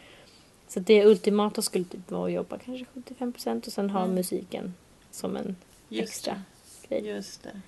[0.69, 4.15] så det ultimata skulle typ vara att jobba kanske 75% och sen ha Mm.
[4.15, 4.75] musiken
[5.11, 5.57] som en
[5.89, 6.43] Just extra
[6.89, 7.01] det.
[7.01, 7.07] grej.
[7.15, 7.61] Just det.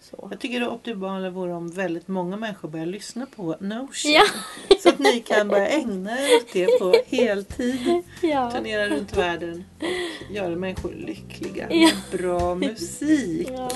[0.00, 0.28] Så.
[0.30, 4.12] Jag tycker det optimala vore om väldigt många människor börjar lyssna på Notion.
[4.12, 4.22] Ja.
[4.82, 8.02] Så att ni kan börja ägna er åt det på heltid.
[8.22, 8.50] Ja.
[8.50, 11.90] Turnera runt världen och göra människor lyckliga Ja.
[12.12, 13.48] med bra musik.
[13.52, 13.70] Ja.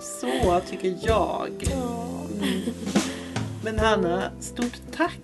[0.00, 1.48] Så tycker jag.
[1.70, 2.08] Ja.
[2.42, 2.60] Mm.
[3.64, 5.20] Men Hanna, stort tack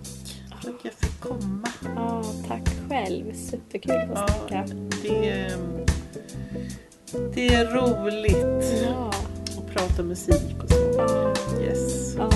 [0.63, 1.67] för att jag fick komma.
[1.95, 3.33] ja, tack själv.
[3.33, 4.65] Superkul att Ja, snacka.
[5.03, 5.85] det, är-
[7.35, 9.11] det är roligt Ja.
[9.57, 10.93] att prata musik och så.
[10.97, 11.33] Ja.
[11.61, 12.15] Yes.
[12.17, 12.29] ja,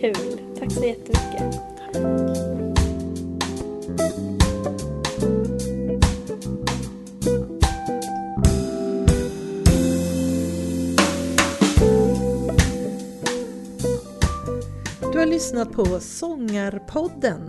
[0.00, 0.40] kul.
[0.58, 1.60] Tack så jättemycket.
[15.12, 17.48] Du har lyssnat på Sångarpodden.